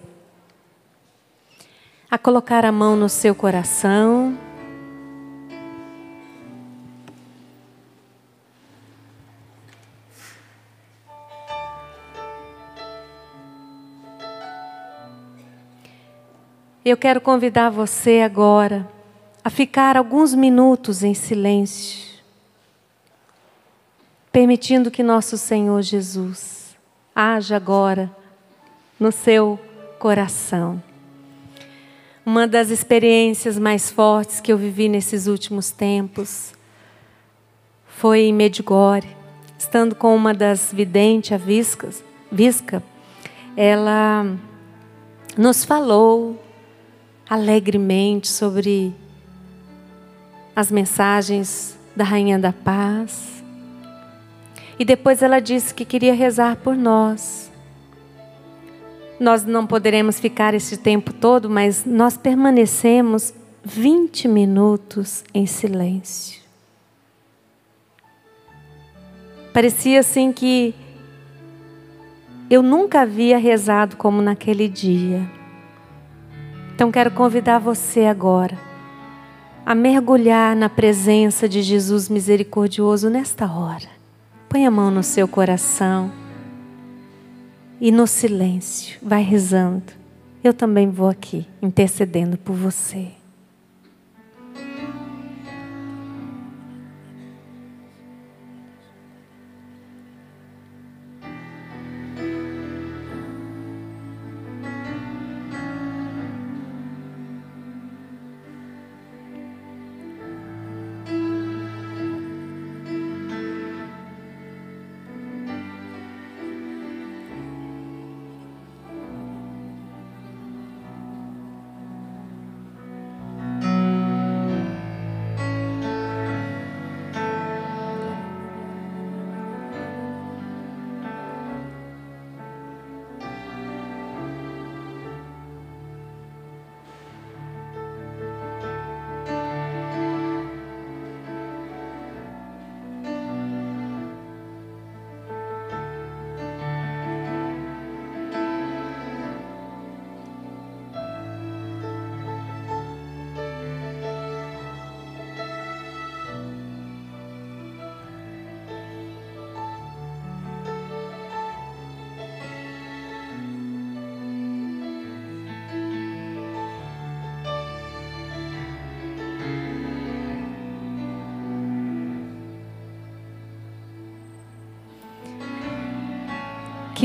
a 2.09 2.17
colocar 2.17 2.65
a 2.65 2.71
mão 2.71 2.95
no 2.95 3.09
seu 3.09 3.35
coração 3.35 4.37
Eu 16.87 16.95
quero 16.95 17.19
convidar 17.19 17.71
você 17.71 18.21
agora 18.21 18.87
a 19.43 19.49
ficar 19.49 19.97
alguns 19.97 20.35
minutos 20.35 21.01
em 21.01 21.15
silêncio, 21.15 22.21
permitindo 24.31 24.91
que 24.91 25.01
nosso 25.01 25.35
Senhor 25.35 25.81
Jesus 25.81 26.75
haja 27.15 27.55
agora 27.55 28.15
no 28.99 29.11
seu 29.11 29.59
coração. 29.97 30.79
Uma 32.23 32.47
das 32.47 32.69
experiências 32.69 33.57
mais 33.57 33.89
fortes 33.89 34.39
que 34.39 34.53
eu 34.53 34.57
vivi 34.57 34.87
nesses 34.87 35.25
últimos 35.25 35.71
tempos 35.71 36.53
foi 37.87 38.25
em 38.25 38.33
Medjugorje, 38.33 39.09
estando 39.57 39.95
com 39.95 40.15
uma 40.15 40.35
das 40.35 40.71
videntes, 40.71 41.31
a 41.31 41.37
Visca, 41.37 41.89
Visca 42.31 42.83
ela 43.57 44.23
nos 45.35 45.65
falou 45.65 46.44
alegremente 47.29 48.27
sobre 48.27 48.93
as 50.55 50.71
mensagens 50.71 51.77
da 51.95 52.03
Rainha 52.03 52.37
da 52.37 52.53
Paz. 52.53 53.43
E 54.77 54.85
depois 54.85 55.21
ela 55.21 55.39
disse 55.39 55.73
que 55.73 55.85
queria 55.85 56.13
rezar 56.13 56.57
por 56.57 56.75
nós. 56.75 57.51
Nós 59.19 59.45
não 59.45 59.65
poderemos 59.65 60.19
ficar 60.19 60.53
esse 60.53 60.77
tempo 60.77 61.13
todo, 61.13 61.49
mas 61.49 61.85
nós 61.85 62.17
permanecemos 62.17 63.33
20 63.63 64.27
minutos 64.27 65.23
em 65.33 65.45
silêncio. 65.45 66.41
Parecia 69.53 70.01
assim 70.01 70.33
que 70.33 70.75
eu 72.49 72.61
nunca 72.61 73.01
havia 73.01 73.37
rezado 73.37 73.95
como 73.95 74.21
naquele 74.21 74.67
dia. 74.67 75.25
Então 76.75 76.91
quero 76.91 77.09
convidar 77.09 77.57
você 77.57 78.01
agora 78.01 78.59
a 79.65 79.73
mergulhar 79.73 80.53
na 80.57 80.67
presença 80.67 81.47
de 81.47 81.61
Jesus 81.61 82.09
misericordioso 82.09 83.09
nesta 83.09 83.49
hora. 83.49 83.87
Põe 84.49 84.65
a 84.67 84.71
mão 84.71 84.91
no 84.91 85.01
seu 85.01 85.25
coração 85.25 86.11
e 87.79 87.93
no 87.93 88.05
silêncio 88.05 88.99
vai 89.01 89.23
rezando. 89.23 89.93
Eu 90.43 90.53
também 90.53 90.89
vou 90.89 91.07
aqui 91.07 91.47
intercedendo 91.61 92.37
por 92.37 92.53
você. 92.53 93.07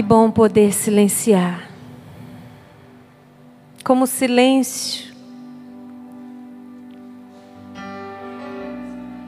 Que 0.00 0.06
bom 0.06 0.30
poder 0.30 0.72
silenciar. 0.72 1.68
Como 3.84 4.06
silêncio, 4.06 5.12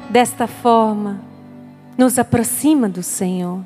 desta 0.08 0.46
forma, 0.46 1.20
nos 1.98 2.18
aproxima 2.18 2.88
do 2.88 3.02
Senhor. 3.02 3.60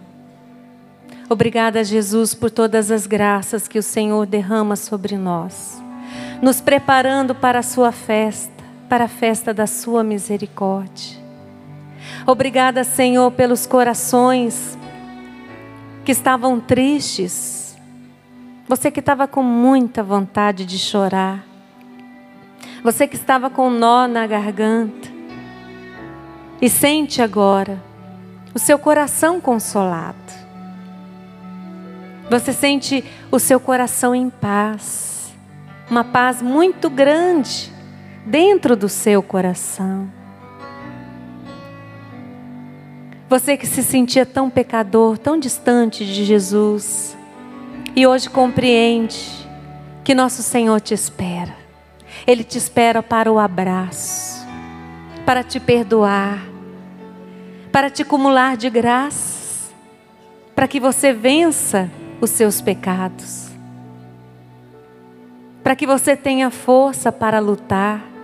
Obrigada, 1.30 1.84
Jesus, 1.84 2.34
por 2.34 2.50
todas 2.50 2.90
as 2.90 3.06
graças 3.06 3.68
que 3.68 3.78
o 3.78 3.84
Senhor 3.84 4.26
derrama 4.26 4.74
sobre 4.74 5.16
nós, 5.16 5.80
nos 6.42 6.60
preparando 6.60 7.36
para 7.36 7.60
a 7.60 7.62
Sua 7.62 7.92
festa, 7.92 8.64
para 8.88 9.04
a 9.04 9.08
festa 9.08 9.54
da 9.54 9.68
Sua 9.68 10.02
misericórdia. 10.02 11.18
Obrigada, 12.26 12.82
Senhor, 12.82 13.30
pelos 13.30 13.64
corações 13.64 14.75
que 16.06 16.12
estavam 16.12 16.60
tristes, 16.60 17.76
você 18.68 18.92
que 18.92 19.00
estava 19.00 19.26
com 19.26 19.42
muita 19.42 20.04
vontade 20.04 20.64
de 20.64 20.78
chorar, 20.78 21.44
você 22.80 23.08
que 23.08 23.16
estava 23.16 23.50
com 23.50 23.68
nó 23.68 24.06
na 24.06 24.24
garganta, 24.24 25.08
e 26.62 26.70
sente 26.70 27.20
agora 27.20 27.82
o 28.54 28.58
seu 28.60 28.78
coração 28.78 29.40
consolado. 29.40 30.16
Você 32.30 32.52
sente 32.52 33.04
o 33.28 33.40
seu 33.40 33.58
coração 33.58 34.14
em 34.14 34.30
paz, 34.30 35.34
uma 35.90 36.04
paz 36.04 36.40
muito 36.40 36.88
grande 36.88 37.72
dentro 38.24 38.76
do 38.76 38.88
seu 38.88 39.24
coração. 39.24 40.08
Você 43.28 43.56
que 43.56 43.66
se 43.66 43.82
sentia 43.82 44.24
tão 44.24 44.48
pecador, 44.48 45.18
tão 45.18 45.36
distante 45.36 46.06
de 46.06 46.24
Jesus, 46.24 47.16
e 47.96 48.06
hoje 48.06 48.30
compreende 48.30 49.18
que 50.04 50.14
nosso 50.14 50.44
Senhor 50.44 50.80
te 50.80 50.94
espera. 50.94 51.56
Ele 52.24 52.44
te 52.44 52.56
espera 52.56 53.02
para 53.02 53.30
o 53.30 53.38
abraço, 53.38 54.46
para 55.24 55.42
te 55.42 55.58
perdoar, 55.58 56.38
para 57.72 57.90
te 57.90 58.02
acumular 58.02 58.56
de 58.56 58.70
graças, 58.70 59.74
para 60.54 60.68
que 60.68 60.78
você 60.78 61.12
vença 61.12 61.90
os 62.20 62.30
seus 62.30 62.60
pecados, 62.60 63.48
para 65.64 65.74
que 65.74 65.84
você 65.84 66.16
tenha 66.16 66.48
força 66.48 67.10
para 67.10 67.40
lutar 67.40 68.15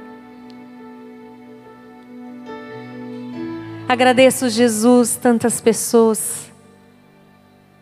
Agradeço, 3.89 4.49
Jesus, 4.49 5.16
tantas 5.16 5.61
pessoas 5.61 6.51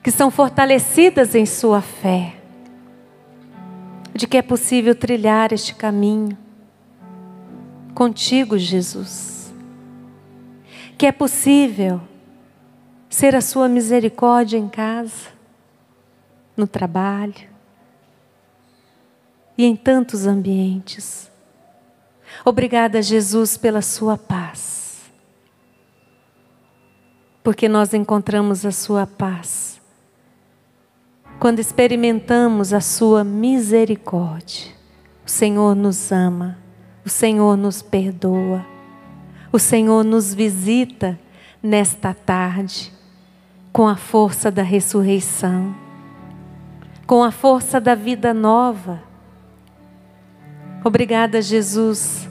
que 0.02 0.10
são 0.10 0.30
fortalecidas 0.30 1.34
em 1.34 1.44
sua 1.44 1.82
fé, 1.82 2.36
de 4.14 4.26
que 4.26 4.38
é 4.38 4.42
possível 4.42 4.94
trilhar 4.94 5.52
este 5.52 5.74
caminho 5.74 6.36
contigo, 7.94 8.58
Jesus. 8.58 9.52
Que 10.96 11.06
é 11.06 11.12
possível 11.12 12.00
ser 13.08 13.36
a 13.36 13.40
sua 13.40 13.68
misericórdia 13.68 14.58
em 14.58 14.68
casa, 14.68 15.28
no 16.56 16.66
trabalho 16.66 17.48
e 19.56 19.64
em 19.64 19.76
tantos 19.76 20.26
ambientes. 20.26 21.30
Obrigada, 22.44 23.02
Jesus, 23.02 23.56
pela 23.56 23.82
sua 23.82 24.16
paz 24.16 24.79
porque 27.42 27.68
nós 27.68 27.94
encontramos 27.94 28.64
a 28.64 28.70
Sua 28.70 29.06
paz. 29.06 29.80
Quando 31.38 31.58
experimentamos 31.58 32.72
a 32.72 32.80
Sua 32.80 33.24
misericórdia, 33.24 34.72
o 35.26 35.30
Senhor 35.30 35.74
nos 35.74 36.12
ama, 36.12 36.58
o 37.04 37.08
Senhor 37.08 37.56
nos 37.56 37.80
perdoa, 37.82 38.64
o 39.52 39.58
Senhor 39.58 40.04
nos 40.04 40.34
visita 40.34 41.18
nesta 41.62 42.14
tarde 42.14 42.92
com 43.72 43.88
a 43.88 43.96
força 43.96 44.50
da 44.50 44.62
ressurreição, 44.62 45.74
com 47.06 47.22
a 47.22 47.30
força 47.30 47.80
da 47.80 47.94
vida 47.94 48.34
nova. 48.34 49.02
Obrigada, 50.84 51.42
Jesus 51.42 52.29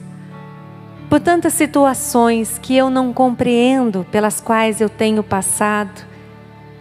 por 1.10 1.18
tantas 1.18 1.54
situações 1.54 2.56
que 2.56 2.76
eu 2.76 2.88
não 2.88 3.12
compreendo, 3.12 4.06
pelas 4.12 4.40
quais 4.40 4.80
eu 4.80 4.88
tenho 4.88 5.24
passado, 5.24 6.06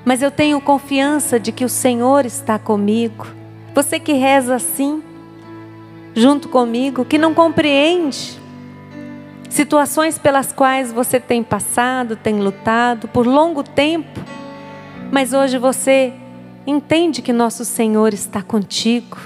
mas 0.06 0.22
eu 0.22 0.30
tenho 0.30 0.62
confiança 0.62 1.40
de 1.40 1.52
que 1.52 1.66
o 1.66 1.70
Senhor 1.70 2.28
está 2.28 2.60
comigo. 2.60 3.26
Você 3.74 4.00
que 4.00 4.14
reza 4.14 4.54
assim, 4.54 5.02
junto 6.14 6.48
comigo, 6.48 7.04
que 7.04 7.18
não 7.18 7.34
compreende 7.34 8.40
situações 9.50 10.20
pelas 10.20 10.52
quais 10.52 10.92
você 10.92 11.20
tem 11.20 11.42
passado, 11.42 12.16
tem 12.16 12.40
lutado 12.40 13.08
por 13.08 13.26
longo 13.26 13.64
tempo, 13.64 14.22
mas 15.12 15.34
hoje 15.34 15.58
você 15.58 16.14
entende 16.68 17.24
que 17.24 17.34
nosso 17.34 17.66
Senhor 17.66 18.14
está 18.14 18.44
contigo, 18.44 19.18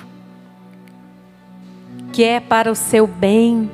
que 2.14 2.24
é 2.24 2.40
para 2.40 2.72
o 2.72 2.76
seu 2.76 3.06
bem 3.06 3.70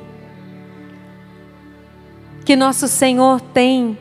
que 2.50 2.56
nosso 2.56 2.88
Senhor 2.88 3.40
tem 3.40 3.96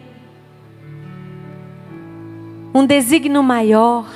um 2.73 2.83
desígnio 2.83 3.43
maior 3.43 4.07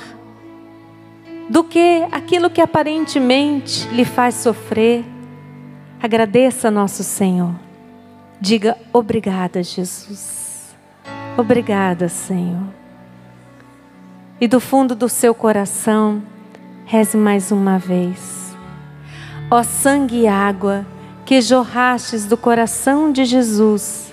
do 1.48 1.62
que 1.62 2.04
aquilo 2.10 2.50
que 2.50 2.60
aparentemente 2.60 3.86
lhe 3.90 4.04
faz 4.04 4.34
sofrer. 4.34 5.04
Agradeça 6.02 6.68
nosso 6.68 7.04
Senhor. 7.04 7.54
Diga 8.40 8.76
obrigada, 8.92 9.62
Jesus. 9.62 10.74
Obrigada, 11.38 12.08
Senhor. 12.08 12.66
E 14.40 14.48
do 14.48 14.58
fundo 14.58 14.96
do 14.96 15.08
seu 15.08 15.32
coração, 15.32 16.20
reze 16.84 17.16
mais 17.16 17.52
uma 17.52 17.78
vez. 17.78 18.52
Ó 19.48 19.62
sangue 19.62 20.22
e 20.22 20.26
água 20.26 20.84
que 21.24 21.40
jorrastes 21.40 22.26
do 22.26 22.36
coração 22.36 23.12
de 23.12 23.24
Jesus, 23.24 24.12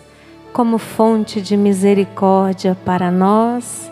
como 0.53 0.77
fonte 0.77 1.41
de 1.41 1.55
misericórdia 1.55 2.77
para 2.85 3.09
nós, 3.09 3.91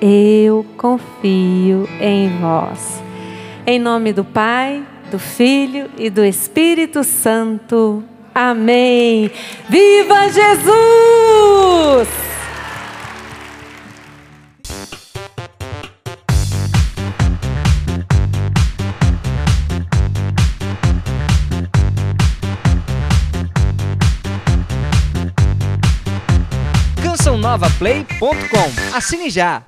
eu 0.00 0.64
confio 0.76 1.88
em 2.00 2.38
vós. 2.38 3.02
Em 3.66 3.78
nome 3.78 4.12
do 4.12 4.24
Pai, 4.24 4.82
do 5.10 5.18
Filho 5.18 5.90
e 5.98 6.08
do 6.08 6.24
Espírito 6.24 7.02
Santo. 7.02 8.04
Amém. 8.34 9.30
Viva 9.68 10.28
Jesus! 10.28 12.25
novaplay.com. 27.56 28.96
Assine 28.96 29.30
já! 29.30 29.62